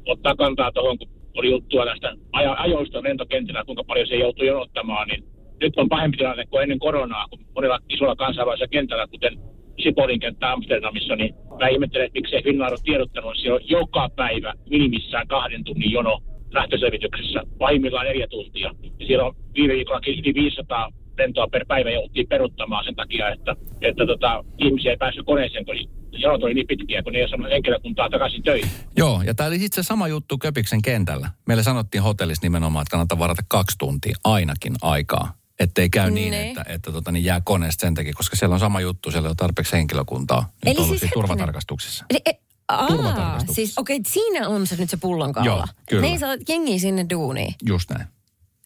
ottaa 0.06 0.34
kantaa 0.36 0.72
tuohon, 0.72 0.98
kun 0.98 1.08
oli 1.34 1.50
juttua 1.50 1.84
näistä 1.84 2.08
ajo- 2.32 2.56
ajoista 2.58 3.02
lentokentillä, 3.02 3.64
kuinka 3.64 3.84
paljon 3.84 4.06
se 4.06 4.14
joutuu 4.14 4.44
jonottamaan, 4.44 5.08
niin 5.08 5.24
nyt 5.60 5.76
on 5.76 5.88
pahempi 5.88 6.16
tilanne 6.16 6.46
kuin 6.46 6.62
ennen 6.62 6.78
koronaa, 6.78 7.28
kun 7.30 7.38
monilla 7.54 7.78
isolla 7.88 8.16
kansainvälisellä 8.16 8.68
kentällä, 8.68 9.06
kuten 9.06 9.38
Sipolin 9.82 10.20
kenttä 10.20 10.52
Amsterdamissa, 10.52 11.16
niin 11.16 11.34
mä 11.60 11.68
ihmettelen, 11.68 12.06
että 12.06 12.18
miksei 12.18 12.42
Finnair 12.42 12.72
ole 12.72 12.80
tiedottanut, 12.84 13.30
että 13.30 13.42
siellä 13.42 13.56
on 13.56 13.68
joka 13.68 14.10
päivä 14.16 14.54
minimissään 14.70 15.28
kahden 15.28 15.64
tunnin 15.64 15.92
jono 15.92 16.18
lähtöselvityksessä, 16.50 17.42
pahimmillaan 17.58 18.06
neljä 18.06 18.26
tuntia. 18.26 18.74
Ja 19.00 19.06
siellä 19.06 19.24
on 19.24 19.36
viime 19.54 19.74
viikollakin 19.74 20.18
yli 20.18 20.34
500 20.34 20.92
lentoa 21.18 21.48
per 21.48 21.64
päivä 21.68 21.90
jouttiin 21.90 22.28
peruttamaan 22.28 22.84
sen 22.84 22.94
takia, 22.96 23.28
että, 23.30 23.56
että 23.80 24.06
tota, 24.06 24.44
ihmisiä 24.58 24.90
ei 24.90 24.96
päässyt 24.96 25.26
koneeseen, 25.26 25.64
kun 25.64 25.74
jonot 26.12 26.42
oli 26.42 26.54
niin 26.54 26.66
pitkiä, 26.66 27.02
kun 27.02 27.12
ne 27.12 27.18
ei 27.18 27.22
ole 27.22 27.30
saanut 27.30 27.50
henkilökuntaa 27.50 28.10
takaisin 28.10 28.42
töihin. 28.42 28.70
Joo, 28.96 29.22
ja 29.22 29.34
tämä 29.34 29.46
oli 29.46 29.64
itse 29.64 29.82
sama 29.82 30.08
juttu 30.08 30.38
Köpiksen 30.38 30.82
kentällä. 30.82 31.30
Meille 31.46 31.62
sanottiin 31.62 32.02
hotellissa 32.02 32.46
nimenomaan, 32.46 32.82
että 32.82 32.90
kannattaa 32.90 33.18
varata 33.18 33.42
kaksi 33.48 33.78
tuntia 33.78 34.16
ainakin 34.24 34.72
aikaa. 34.82 35.32
Ettei 35.60 35.90
käy 35.90 36.10
niin, 36.10 36.30
Niin. 36.30 36.48
että, 36.48 36.64
että 36.68 36.92
tota, 36.92 37.12
niin 37.12 37.24
jää 37.24 37.40
koneesta 37.44 37.80
sen 37.80 37.94
takia, 37.94 38.12
koska 38.16 38.36
siellä 38.36 38.54
on 38.54 38.60
sama 38.60 38.80
juttu, 38.80 39.10
siellä 39.10 39.30
on 39.30 39.36
tarpeeksi 39.36 39.76
henkilökuntaa. 39.76 40.40
Nyt 40.40 40.48
Eli 40.66 40.72
on 40.72 40.76
ollut 40.76 40.88
siis 40.88 41.00
siis 41.00 41.12
turvatarkastuksissa. 41.12 42.04
Eli, 42.10 42.18
e, 42.26 42.30
aa, 42.68 43.38
siis 43.52 43.78
okei, 43.78 43.96
okay, 43.96 44.12
siinä 44.12 44.48
on 44.48 44.66
se 44.66 44.76
nyt 44.76 44.90
se 44.90 44.96
pullonkaula. 44.96 45.48
Joo, 45.48 45.66
kyllä. 45.88 46.02
Ne 46.02 46.08
ei 46.08 46.18
saa 46.18 46.36
jengiä 46.48 46.78
sinne 46.78 47.06
duuniin. 47.10 47.54
Just 47.66 47.90
näin. 47.90 48.06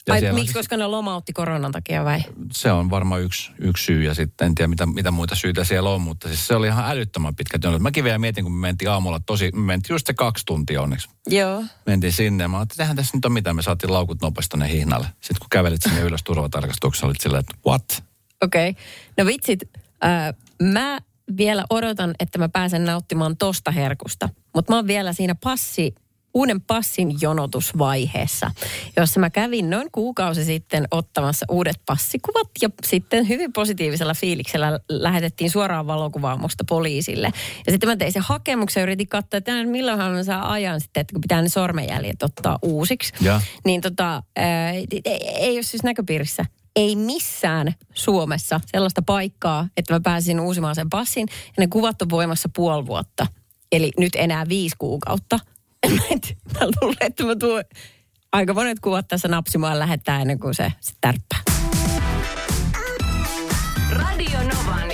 Ja 0.06 0.14
Ai, 0.14 0.20
siellä 0.20 0.34
on 0.34 0.40
miksi, 0.40 0.54
koska 0.54 0.76
ne 0.76 0.86
lomautti 0.86 1.32
koronan 1.32 1.72
takia 1.72 2.04
vai? 2.04 2.20
se 2.52 2.72
on 2.72 2.90
varmaan 2.90 3.22
yksi, 3.22 3.50
yksi 3.58 3.84
syy 3.84 4.02
ja 4.02 4.14
sitten 4.14 4.46
en 4.46 4.54
tiedä 4.54 4.68
mitä, 4.68 4.86
mitä 4.86 5.10
muita 5.10 5.34
syitä 5.34 5.64
siellä 5.64 5.90
on, 5.90 6.00
mutta 6.00 6.28
siis 6.28 6.46
se 6.46 6.54
oli 6.54 6.66
ihan 6.66 6.90
älyttömän 6.90 7.36
pitkä 7.36 7.58
jonot. 7.64 7.82
Mäkin 7.82 8.04
vielä 8.04 8.18
mietin, 8.18 8.44
kun 8.44 8.52
me 8.52 8.60
mentiin 8.60 8.90
aamulla 8.90 9.20
tosi, 9.20 9.50
me 9.54 9.60
mentiin 9.60 9.94
just 9.94 10.06
se 10.06 10.14
kaksi 10.14 10.46
tuntia 10.46 10.82
onneksi. 10.82 11.08
Joo. 11.26 11.64
Mentiin 11.86 12.12
sinne 12.12 12.44
ja 12.44 12.48
mä 12.48 12.58
ajattelin, 12.58 12.90
että 12.90 13.02
tässä 13.02 13.16
nyt 13.16 13.24
ole 13.24 13.32
mitään, 13.32 13.56
me 13.56 13.62
saatiin 13.62 13.92
laukut 13.92 14.22
nopeasti 14.22 14.50
tonne 14.50 14.68
hihnalle. 14.68 15.06
Sitten 15.20 15.40
kun 15.40 15.50
kävelit 15.50 15.82
sinne 15.82 16.00
ylös 16.00 16.22
turvatarkastuksessa, 16.22 17.06
olit 17.06 17.20
silleen, 17.20 17.40
että 17.40 17.54
what? 17.66 18.04
Okei. 18.42 18.70
Okay. 18.70 18.82
No 19.18 19.26
vitsit, 19.26 19.60
äh, 20.04 20.34
mä 20.62 21.00
vielä 21.36 21.64
odotan, 21.70 22.14
että 22.20 22.38
mä 22.38 22.48
pääsen 22.48 22.84
nauttimaan 22.84 23.36
tosta 23.36 23.70
herkusta. 23.70 24.28
Mutta 24.54 24.72
mä 24.72 24.76
oon 24.76 24.86
vielä 24.86 25.12
siinä 25.12 25.34
passi, 25.34 25.94
uuden 26.34 26.60
passin 26.60 27.16
jonotusvaiheessa, 27.20 28.50
jossa 28.96 29.20
mä 29.20 29.30
kävin 29.30 29.70
noin 29.70 29.88
kuukausi 29.92 30.44
sitten 30.44 30.88
ottamassa 30.90 31.46
uudet 31.50 31.76
passikuvat 31.86 32.48
ja 32.62 32.68
sitten 32.86 33.28
hyvin 33.28 33.52
positiivisella 33.52 34.14
fiiliksellä 34.14 34.80
lähetettiin 34.88 35.50
suoraan 35.50 35.86
valokuvaamosta 35.86 36.64
poliisille. 36.68 37.32
Ja 37.66 37.72
sitten 37.72 37.88
mä 37.88 37.96
tein 37.96 38.12
sen 38.12 38.22
hakemuksen 38.22 38.80
ja 38.80 38.82
yritin 38.82 39.08
katsoa, 39.08 39.38
että 39.38 39.64
milloinhan 39.64 40.12
mä 40.12 40.24
saa 40.24 40.52
ajan 40.52 40.80
sitten, 40.80 41.00
että 41.00 41.12
kun 41.12 41.20
pitää 41.20 41.42
ne 41.42 41.48
sormenjäljet 41.48 42.22
ottaa 42.22 42.58
uusiksi. 42.62 43.12
Ja? 43.20 43.40
Niin 43.64 43.80
tota, 43.80 44.22
ää, 44.36 44.70
ei, 44.70 44.86
ei 45.36 45.54
ole 45.56 45.62
siis 45.62 45.82
näköpiirissä 45.82 46.44
ei 46.76 46.96
missään 46.96 47.74
Suomessa 47.94 48.60
sellaista 48.66 49.02
paikkaa, 49.02 49.68
että 49.76 49.94
mä 49.94 50.00
pääsin 50.00 50.40
uusimaan 50.40 50.74
sen 50.74 50.90
passin. 50.90 51.28
Ja 51.46 51.52
ne 51.58 51.66
kuvat 51.66 52.02
on 52.02 52.10
voimassa 52.10 52.48
puoli 52.56 52.86
vuotta. 52.86 53.26
Eli 53.72 53.90
nyt 53.98 54.12
enää 54.14 54.48
viisi 54.48 54.76
kuukautta. 54.78 55.38
Mä 56.60 56.66
luulen, 56.80 56.96
että 57.00 57.24
mä 57.24 57.36
tuon 57.36 57.64
aika 58.32 58.54
monet 58.54 58.80
kuvat 58.80 59.08
tässä 59.08 59.28
napsimaan 59.28 59.78
lähettää 59.78 60.20
ennen 60.20 60.38
kuin 60.38 60.54
se, 60.54 60.72
se 60.80 60.92
tärppää. 61.00 61.40
Radio 63.90 64.38
Novan 64.38 64.91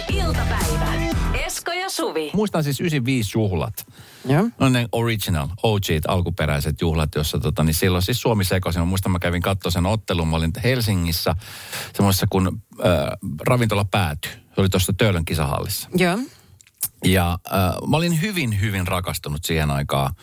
ja 1.89 1.93
Suvi. 1.93 2.31
Muistan 2.35 2.65
siis 2.65 2.81
95 2.81 3.31
juhlat. 3.35 3.87
Joo. 4.25 4.49
No 4.59 4.69
ne 4.69 4.89
original, 4.93 5.49
OG, 5.63 5.83
alkuperäiset 6.09 6.81
juhlat, 6.81 7.15
jossa 7.15 7.39
tota, 7.39 7.65
niin 7.65 7.75
silloin 7.75 8.03
siis 8.03 8.21
Suomi 8.21 8.45
sekosi. 8.45 8.79
Mä 8.79 8.85
muistan, 8.85 9.13
mä 9.13 9.19
kävin 9.19 9.43
katsoa 9.43 9.71
sen 9.71 9.87
ottelun. 9.87 10.29
Mä 10.29 10.37
olin 10.37 10.53
Helsingissä 10.65 11.35
semmoisessa, 11.95 12.27
kun 12.31 12.63
äh, 12.81 13.31
ravintola 13.47 13.85
päätyi. 13.85 14.31
Se 14.33 14.61
oli 14.61 14.69
tuossa 14.69 14.93
Töölön 14.93 15.25
kisahallissa. 15.25 15.89
Joo. 15.95 16.19
Ja 17.05 17.39
äh, 17.53 17.89
mä 17.91 17.97
olin 17.97 18.21
hyvin, 18.21 18.61
hyvin 18.61 18.87
rakastunut 18.87 19.45
siihen 19.45 19.71
aikaan 19.71 20.15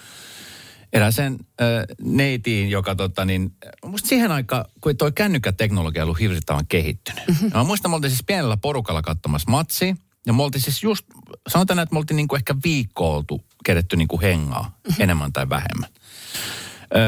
erääseen 0.93 1.37
äh, 1.61 1.67
neitiin, 2.01 2.69
joka 2.69 2.95
tota 2.95 3.25
niin, 3.25 3.55
musta 3.85 4.09
siihen 4.09 4.31
aikaan, 4.31 4.65
kun 4.81 4.97
toi 4.97 5.11
kännykkäteknologia 5.11 6.05
oli 6.05 6.19
hirvittävän 6.19 6.67
kehittynyt. 6.67 7.27
Mm-hmm. 7.27 7.51
Mä 7.53 7.63
muistan, 7.63 7.91
me 7.91 7.95
oltiin 7.95 8.11
siis 8.11 8.23
pienellä 8.23 8.57
porukalla 8.57 9.01
katsomassa 9.01 9.51
matsia. 9.51 9.95
Ja 10.25 10.33
me 10.33 10.43
oltiin 10.43 10.61
siis 10.61 10.83
just, 10.83 11.05
sanotaan, 11.47 11.79
että 11.79 11.93
me 11.93 11.99
oltiin 11.99 12.15
niinku 12.15 12.35
ehkä 12.35 12.55
viikko 12.63 13.15
oltu 13.15 13.41
kedetty 13.65 13.95
niinku 13.95 14.21
hengaa, 14.21 14.63
mm-hmm. 14.63 15.03
enemmän 15.03 15.33
tai 15.33 15.49
vähemmän. 15.49 15.89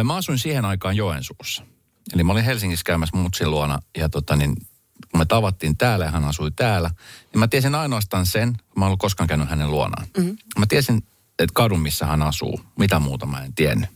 Mä 0.04 0.16
asuin 0.16 0.40
siihen 0.40 0.66
aikaan 0.66 0.96
Joensuussa. 0.96 1.64
Eli 2.14 2.24
mä 2.24 2.32
olin 2.32 2.44
Helsingissä 2.44 2.84
käymässä 2.84 3.18
mutsin 3.18 3.52
luona 3.52 3.80
ja 3.98 4.10
tota 4.10 4.36
niin, 4.36 4.56
kun 5.12 5.20
me 5.20 5.26
tavattiin 5.26 5.78
täällä 5.78 6.06
ja 6.06 6.12
hän 6.12 6.24
asui 6.24 6.52
täällä, 6.52 6.90
niin 7.34 7.40
mä 7.40 7.48
tiesin 7.48 7.76
ainoastaan 7.76 8.26
sen, 8.26 8.54
kun 8.54 8.80
mä 8.80 8.86
en 8.86 8.88
ollut 8.88 9.00
koskaan 9.00 9.28
käynyt 9.28 9.50
hänen 9.50 9.72
luonaan. 9.72 10.08
Mm-hmm. 10.18 10.38
Mä 10.58 10.66
tiesin, 10.66 10.98
että 11.40 11.54
kadun, 11.54 11.80
missä 11.80 12.06
hän 12.06 12.22
asuu. 12.22 12.62
Mitä 12.80 13.00
muuta 13.00 13.26
mä 13.26 13.44
en 13.44 13.54
tiennyt. 13.54 13.90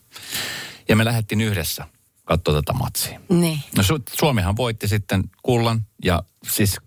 Ja 0.90 0.96
me 0.96 1.06
lähdettiin 1.06 1.42
yhdessä 1.42 1.88
katsoa 2.26 2.54
tätä 2.54 2.74
matsia. 2.74 3.20
Niin. 3.30 3.64
No 3.78 3.84
Su- 3.84 4.04
Suomihan 4.20 4.58
voitti 4.58 4.88
sitten 4.88 5.24
kullan 5.44 5.86
ja 6.06 6.24
siis 6.52 6.78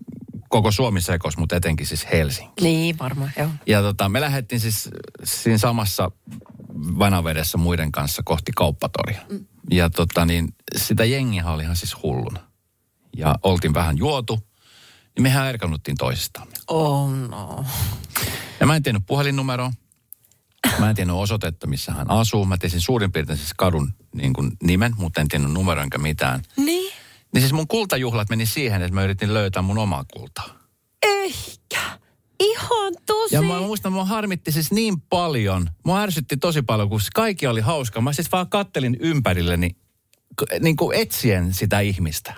koko 0.55 0.71
Suomi 0.71 1.01
sekos, 1.01 1.37
mutta 1.37 1.57
etenkin 1.57 1.87
siis 1.87 2.07
Helsinki. 2.13 2.65
Niin, 2.65 2.99
varmaan, 2.99 3.33
joo. 3.39 3.49
Ja 3.67 3.83
tota, 3.83 4.09
me 4.09 4.21
lähdettiin 4.21 4.61
siis 4.61 4.91
siinä 5.25 5.59
samassa 5.59 6.11
vanavedessä 6.75 7.59
muiden 7.59 7.93
kanssa 7.93 8.23
kohti 8.25 8.53
kauppatoria. 8.57 9.21
Mm. 9.31 9.47
Ja 9.71 9.91
tota 9.91 10.25
niin, 10.25 10.55
sitä 10.77 11.05
jengiä 11.05 11.47
oli 11.47 11.63
ihan 11.63 11.77
siis 11.77 12.03
hulluna. 12.03 12.41
Ja 13.17 13.35
oltiin 13.43 13.75
vähän 13.75 13.99
juotu, 13.99 14.39
niin 15.15 15.23
mehän 15.23 15.49
erkannuttiin 15.49 15.97
toisistamme. 15.97 16.55
Oh 16.69 17.11
no. 17.11 17.65
Ja 18.61 18.67
mä 18.67 18.77
en 18.77 18.83
tiennyt 18.83 19.03
puhelinnumeroa. 19.07 19.73
Mä 20.79 20.91
en 20.91 20.97
tiennyt 20.97 21.17
osoitetta, 21.17 21.67
missä 21.67 21.93
hän 21.93 22.11
asuu. 22.11 22.45
Mä 22.45 22.59
tiesin 22.59 22.81
suurin 22.81 23.13
piirtein 23.13 23.39
siis 23.39 23.55
kadun 23.55 23.95
niin 24.15 24.33
kuin 24.33 24.53
nimen, 24.63 24.95
mutta 24.97 25.21
en 25.21 25.29
tiennyt 25.29 25.53
numeroa 25.53 25.85
enkä 25.85 25.99
mitään. 25.99 26.43
Niin? 26.57 26.84
Niin 27.35 27.43
siis 27.43 27.53
mun 27.53 27.69
kultajuhlat 27.69 28.31
meni 28.31 28.47
siihen, 28.47 28.83
että 28.83 28.95
mä 28.95 29.05
yritin 29.05 29.35
löytää 29.35 29.63
mun 29.63 29.79
omaa 29.79 30.05
kultaa. 30.15 30.59
Eikä. 31.03 31.99
Ihan 32.41 32.93
tosi. 33.07 33.35
Ja 33.35 33.43
mä 33.43 33.61
muistan, 33.61 33.93
mua 33.93 34.05
harmitti 34.05 34.53
siis 34.53 34.73
niin 34.73 35.01
paljon. 35.01 35.71
Mua 35.85 36.01
ärsytti 36.01 36.37
tosi 36.37 36.63
paljon, 36.63 36.89
kun 36.89 37.01
kaikki 37.15 37.47
oli 37.47 37.61
hauska. 37.61 38.01
Mä 38.01 38.13
siis 38.13 38.33
vaan 38.33 38.49
kattelin 38.49 38.97
ympärilleni 39.01 39.71
niin 40.61 40.77
kuin 40.77 40.99
etsien 40.99 41.55
sitä 41.55 41.81
ihmistä. 41.81 42.35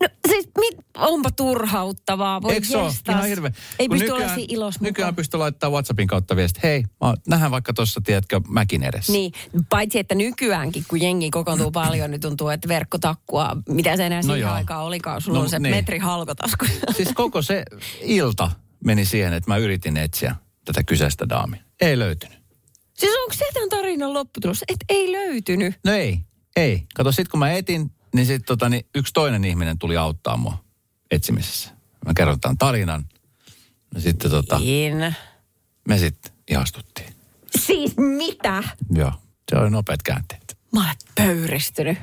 No 0.00 0.08
siis 0.28 0.48
mit, 0.58 0.86
onpa 0.96 1.30
turhauttavaa, 1.30 2.42
voi 2.42 2.52
Eikö. 2.52 2.66
Ihan 3.08 3.26
hirveä. 3.26 3.50
Ei 3.78 3.88
Kun 3.88 3.98
pysty 3.98 4.12
olla 4.12 4.28
siinä 4.28 4.46
ilossa 4.48 4.80
Nykyään 4.82 5.16
pystyy 5.16 5.38
laittamaan 5.38 5.72
WhatsAppin 5.72 6.06
kautta 6.08 6.36
viesti, 6.36 6.60
hei, 6.62 6.84
mä 7.00 7.14
nähdään 7.28 7.50
vaikka 7.50 7.72
tuossa, 7.72 8.00
tiedätkö, 8.00 8.40
mäkin 8.48 8.82
edessä. 8.82 9.12
Niin, 9.12 9.32
paitsi 9.68 9.98
että 9.98 10.14
nykyäänkin, 10.14 10.84
kun 10.88 11.02
jengi 11.02 11.30
kokoontuu 11.30 11.70
paljon, 11.70 12.10
niin 12.10 12.20
tuntuu, 12.20 12.48
että 12.48 12.68
verkkotakkua, 12.68 13.56
mitä 13.68 13.96
se 13.96 14.06
enää 14.06 14.22
No 14.22 14.34
siihen 14.34 14.50
aikaan 14.50 14.84
olikaan, 14.84 15.20
sulla 15.22 15.38
No, 15.38 15.42
on 15.44 15.50
se 15.50 15.58
niin. 15.58 15.74
metri 15.74 15.98
halkotasku. 15.98 16.66
Siis 16.96 17.08
koko 17.14 17.42
se 17.42 17.62
ilta 18.02 18.50
meni 18.84 19.04
siihen, 19.04 19.32
että 19.32 19.50
mä 19.50 19.56
yritin 19.56 19.96
etsiä 19.96 20.36
tätä 20.64 20.82
kyseistä 20.82 21.28
daamia. 21.28 21.62
Ei 21.80 21.98
löytynyt. 21.98 22.38
siis 22.98 23.12
onko 23.22 23.34
se 23.34 23.44
tämän 23.54 23.68
tarinan 23.68 24.12
lopputulos, 24.14 24.64
että 24.68 24.84
ei 24.88 25.12
löytynyt? 25.12 25.74
No 25.84 25.92
ei, 25.92 26.18
ei. 26.56 26.82
Kato, 26.94 27.12
sit 27.12 27.28
kun 27.28 27.38
mä 27.40 27.52
etin, 27.52 27.90
niin 28.16 28.26
sit 28.26 28.42
tota, 28.46 28.68
niin 28.68 28.86
yksi 28.94 29.12
toinen 29.12 29.44
ihminen 29.44 29.78
tuli 29.78 29.96
auttaa 29.96 30.36
mua 30.36 30.58
etsimisessä. 31.10 31.70
Mä 32.06 32.12
kerron 32.16 32.40
tämän 32.40 32.58
tarinan. 32.58 33.04
No 33.94 34.00
sitten 34.00 34.30
tota, 34.30 34.58
Niin. 34.58 35.14
me 35.88 35.98
sitten 35.98 36.32
ihastuttiin. 36.48 37.14
Siis 37.58 37.96
mitä? 37.96 38.62
Joo, 38.94 39.12
se 39.50 39.56
oli 39.58 39.70
nopeat 39.70 40.02
käänteet. 40.02 40.58
Mä 40.72 40.80
olen 40.84 40.96
pöyristynyt. 41.14 41.98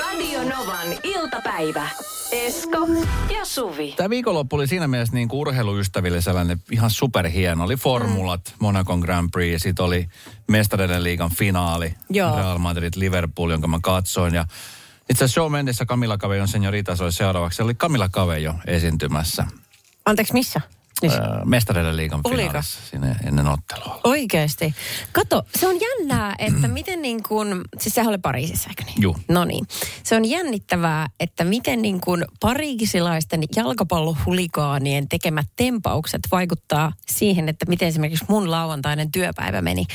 Radio 0.00 0.42
Novan 0.42 0.88
iltapäivä. 1.02 1.88
Esko 2.32 2.88
ja 3.30 3.44
Suvi. 3.44 3.94
Tämä 3.96 4.10
viikonloppu 4.10 4.56
oli 4.56 4.66
siinä 4.66 4.88
mielessä 4.88 5.14
niin 5.14 5.28
kuin 5.28 5.40
urheiluystäville 5.40 6.20
sellainen 6.20 6.62
ihan 6.70 6.90
superhieno. 6.90 7.64
Oli 7.64 7.76
formulat, 7.76 8.40
mm. 8.48 8.56
Monacon 8.60 8.98
Grand 9.00 9.28
Prix 9.32 9.52
ja 9.52 9.58
sitten 9.58 9.84
oli 9.84 10.08
Mestareiden 10.48 11.02
liigan 11.04 11.30
finaali. 11.30 11.94
Joo. 12.10 12.36
Real 12.36 12.58
Madrid 12.58 12.92
Liverpool, 12.96 13.50
jonka 13.50 13.66
mä 13.68 13.78
katsoin. 13.82 14.34
Ja 14.34 14.44
itse 15.10 15.24
asiassa 15.24 15.34
Show 15.40 15.52
Mendes 15.52 15.80
ja 15.80 15.86
Camila 15.86 16.18
Cabellon 16.18 16.48
seniorita 16.48 16.92
oli 17.00 17.12
seuraavaksi. 17.12 17.56
Se 17.56 17.62
oli 17.62 17.74
Camila 17.74 18.08
Cabello 18.08 18.54
esiintymässä 18.66 19.46
Anteeksi, 20.04 20.32
missä? 20.32 20.60
Siis. 21.00 21.12
äh, 21.12 21.20
Mestareiden 21.44 21.96
liigan 21.96 22.20
Oliko? 22.24 22.42
finaalissa 22.42 22.80
sinne 22.90 23.16
ennen 23.24 23.46
ottelua. 23.48 24.00
Oikeasti. 24.04 24.74
Kato, 25.12 25.42
se 25.58 25.68
on 25.68 25.76
jännää, 25.80 26.34
että 26.38 26.68
miten 26.68 27.02
niin 27.02 27.22
kuin, 27.22 27.60
siis 27.78 27.94
sehän 27.94 28.08
oli 28.08 28.18
Pariisissa, 28.18 28.68
eikö 28.68 28.82
niin? 28.84 29.02
Juu. 29.02 29.16
No 29.28 29.44
niin. 29.44 29.66
Se 30.02 30.16
on 30.16 30.24
jännittävää, 30.24 31.06
että 31.20 31.44
miten 31.44 31.82
niin 31.82 32.00
kuin 32.00 32.24
pariisilaisten 32.40 33.42
jalkapallohuligaanien 33.56 35.08
tekemät 35.08 35.46
tempaukset 35.56 36.20
vaikuttaa 36.30 36.92
siihen, 37.08 37.48
että 37.48 37.66
miten 37.68 37.88
esimerkiksi 37.88 38.24
mun 38.28 38.50
lauantainen 38.50 39.12
työpäivä 39.12 39.62
meni. 39.62 39.86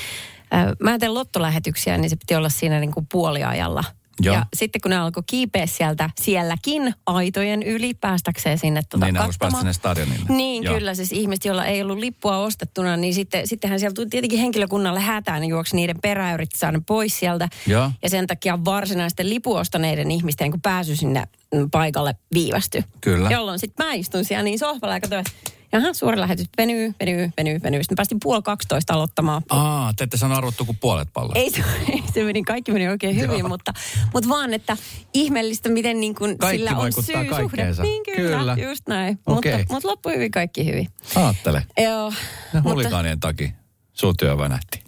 Mä 0.79 0.99
teen 0.99 1.13
lottolähetyksiä, 1.13 1.97
niin 1.97 2.09
se 2.09 2.15
piti 2.15 2.35
olla 2.35 2.49
siinä 2.49 2.79
niin 2.79 2.91
kuin 2.91 3.07
puoliajalla. 3.11 3.83
Joo. 4.21 4.35
Ja 4.35 4.45
sitten 4.55 4.81
kun 4.81 4.91
ne 4.91 4.97
alkoi 4.97 5.23
kiipeä 5.27 5.65
sieltä 5.65 6.09
sielläkin 6.21 6.93
aitojen 7.05 7.63
yli 7.63 7.93
päästäkseen 7.93 8.57
sinne 8.57 8.81
tuota 8.89 9.05
Niin 9.05 9.15
halusi 9.15 9.37
päästä 9.37 9.45
katsomaan. 9.45 9.61
sinne 9.61 9.73
stadionille. 9.73 10.25
Niin, 10.29 10.63
Joo. 10.63 10.73
kyllä. 10.73 10.95
Siis 10.95 11.11
ihmiset, 11.11 11.45
joilla 11.45 11.65
ei 11.65 11.81
ollut 11.81 11.97
lippua 11.97 12.37
ostettuna, 12.37 12.97
niin 12.97 13.13
sitten, 13.13 13.47
sittenhän 13.47 13.79
siellä 13.79 13.93
tuli 13.93 14.07
tietenkin 14.09 14.39
henkilökunnalle 14.39 14.99
hätään, 14.99 15.41
niin 15.41 15.49
juoksi 15.49 15.75
niiden 15.75 16.01
perään 16.01 16.29
ja 16.29 16.33
yritti 16.33 16.59
saada 16.59 16.81
pois 16.87 17.19
sieltä. 17.19 17.47
Joo. 17.67 17.91
Ja 18.03 18.09
sen 18.09 18.27
takia 18.27 18.65
varsinaisten 18.65 19.29
lipuostaneiden 19.29 20.11
ihmisten 20.11 20.51
kun 20.51 20.61
pääsy 20.61 20.95
sinne 20.95 21.23
mm, 21.53 21.69
paikalle 21.71 22.15
viivästyi. 22.33 22.83
Kyllä. 23.01 23.29
Jolloin 23.29 23.59
sitten 23.59 23.85
mä 23.85 23.93
istun 23.93 24.25
siellä 24.25 24.43
niin 24.43 24.59
sohvalla 24.59 24.93
ja 24.95 24.99
katsoin, 24.99 25.19
että 25.27 25.51
jaha, 25.75 25.93
suora 25.93 26.19
lähetys 26.21 26.45
venyy, 26.57 26.93
venyy, 26.99 27.29
venyy, 27.37 27.59
venyy. 27.63 27.83
Sitten 27.83 27.95
päästiin 27.95 28.19
puoli 28.23 28.41
12 28.41 28.93
aloittamaan. 28.93 29.41
Aa, 29.49 29.93
te 29.93 30.03
ette 30.03 30.17
sano 30.17 30.35
arvottu 30.35 30.65
kuin 30.65 30.77
puolet 30.81 31.09
palloa. 31.13 31.33
Ei 31.35 31.51
se, 31.51 31.63
ei 31.91 32.03
se 32.13 32.23
meni, 32.23 32.43
kaikki 32.43 32.71
meni 32.71 32.87
oikein 32.87 33.15
hyvin, 33.15 33.39
Joo. 33.39 33.49
mutta, 33.49 33.73
mutta 34.13 34.29
vaan, 34.29 34.53
että 34.53 34.77
ihmeellistä, 35.13 35.69
miten 35.69 35.99
niin 35.99 36.15
kuin 36.15 36.37
Kaikki 36.37 36.57
sillä 36.57 36.77
on 36.77 36.93
syy 36.93 37.15
kaikkeensa. 37.29 37.83
Niin 37.83 38.03
kyllä, 38.03 38.37
Kyllä. 38.37 38.55
just 38.69 38.87
näin. 38.87 39.19
Okei. 39.25 39.57
Mutta, 39.57 39.73
mutta 39.73 39.87
loppui 39.87 40.15
hyvin, 40.15 40.31
kaikki 40.31 40.65
hyvin. 40.65 40.87
Aattele. 41.15 41.65
Joo. 41.77 42.13
Mutta, 42.53 42.69
hulikaanien 42.69 43.19
takia. 43.19 43.49
Sun 43.93 44.17
työ 44.17 44.37
vänähti. 44.37 44.83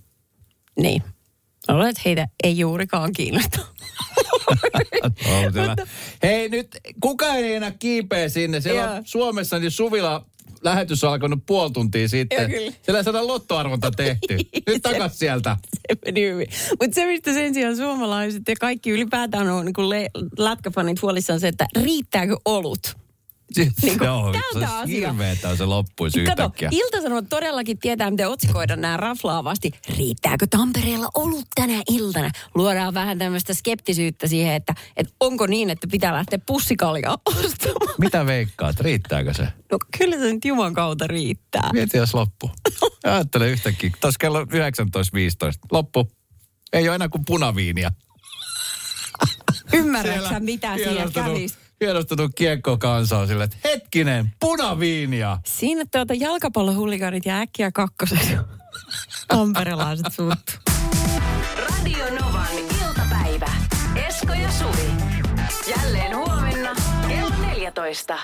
niin. 0.80 1.04
Luulen, 1.70 1.90
että 1.90 2.02
heitä 2.06 2.28
ei 2.44 2.58
juurikaan 2.58 3.14
kiinnosta. 3.14 3.60
Hei 6.24 6.50
nyt, 6.50 6.78
kuka 7.02 7.34
ei 7.34 7.54
enää 7.54 7.72
kiipeä 7.72 8.30
sinne? 8.30 8.62
Siellä 8.62 8.92
on 8.92 9.02
Suomessa 9.06 9.60
niin 9.60 9.72
Suvila 9.72 10.26
lähetys 10.64 11.04
on 11.04 11.12
alkanut 11.12 11.40
puoli 11.46 11.72
tuntia 11.72 12.08
sitten. 12.08 12.52
Joo, 12.52 12.60
kyllä. 12.60 12.72
Siellä 12.82 13.00
ei 13.00 13.04
saada 13.04 13.28
lottoarvonta 13.28 13.92
tehty. 13.92 14.38
Nyt 14.68 14.82
takas 14.82 15.20
sieltä. 15.20 15.58
se 15.90 15.96
meni 16.06 16.30
hyvin. 16.30 16.48
Mutta 16.70 16.96
se, 16.96 17.06
mistä 17.06 17.34
sen 17.34 17.54
sijaan 17.54 17.78
suomalaiset 17.78 18.44
ja 18.48 18.56
kaikki 18.60 18.90
ylipäätään 18.90 19.50
on 19.50 19.66
niin 19.66 19.90
le- 19.90 20.10
lätkäfanit 20.38 21.02
huolissaan 21.02 21.40
se, 21.40 21.48
että 21.48 21.68
riittääkö 21.84 22.36
olut? 22.46 22.98
Siis, 23.52 23.74
Niin 23.82 23.98
kuin 23.98 24.06
joo, 24.06 24.32
tältä 24.32 24.60
se 24.68 24.74
asia. 24.76 24.86
hirveetä, 25.10 25.56
se 25.56 25.66
loppuisi 25.66 26.24
Kato, 26.26 26.44
yhtäkkiä. 26.44 26.70
Ilta-Sanomat 26.72 27.26
todellakin 27.30 27.78
tietää, 27.80 28.12
miten 28.12 28.30
otsikoida 28.30 28.76
nämä 28.76 28.98
raflaavasti. 28.98 29.72
Riittääkö 29.98 30.48
Tampereella 30.50 31.08
olut 31.16 31.46
tänä 31.56 31.82
iltana? 31.92 32.30
Luodaan 32.56 32.94
vähän 32.94 33.18
tämmöistä 33.18 33.54
skeptisyyttä 33.54 34.28
siihen, 34.28 34.54
että, 34.54 34.74
että 34.98 35.14
onko 35.20 35.48
niin, 35.48 35.70
että 35.70 35.88
pitää 35.92 36.14
lähteä 36.14 36.40
pussikaljaa 36.46 37.18
ostamaan. 37.26 37.96
Mitä 37.98 38.26
veikkaat, 38.26 38.80
riittääkö 38.80 39.34
se? 39.34 39.48
No 39.72 39.78
kyllä 39.98 40.18
se 40.18 40.34
nyt 40.34 40.46
Juman 40.46 40.74
kautta 40.74 41.08
riittää. 41.08 41.70
Mieti, 41.74 41.98
jos 41.98 42.14
loppu. 42.14 42.52
Ajattele 43.04 43.50
yhtäkkiä, 43.50 43.92
taas 44.00 44.18
kello 44.18 44.44
19.15. 44.44 44.48
Loppu. 45.72 46.12
Ei 46.74 46.88
ole 46.88 46.96
enää 46.96 47.10
kuin 47.10 47.26
punaviinia. 47.26 47.92
Ymmärrätkö 49.74 50.40
mitä 50.40 50.74
hienostunut- 50.76 51.14
kävisi? 51.14 51.58
Hienostunut 51.82 52.32
kiekko 52.36 52.78
kansa 52.78 53.18
on 53.18 53.28
silleen, 53.28 53.50
että 53.54 53.70
hetkinen, 53.70 54.32
punaviinia. 54.40 55.38
Siinä 55.46 55.84
tuota 55.92 56.14
jalkapallohuliganit 56.14 57.26
ja 57.26 57.40
äkkiä 57.40 57.72
kakkosen. 57.72 58.20
Tamperelaiset 59.28 60.14
suuttu. 60.14 60.52
Radio 61.58 62.06
Novan 62.22 62.58
iltapäivä. 62.88 63.52
Esko 64.08 64.34
ja 64.34 64.52
Suvi. 64.52 64.92
Jälleen 65.78 66.16
huomenna 66.16 66.76
kello 67.08 67.30
14. 67.52 68.18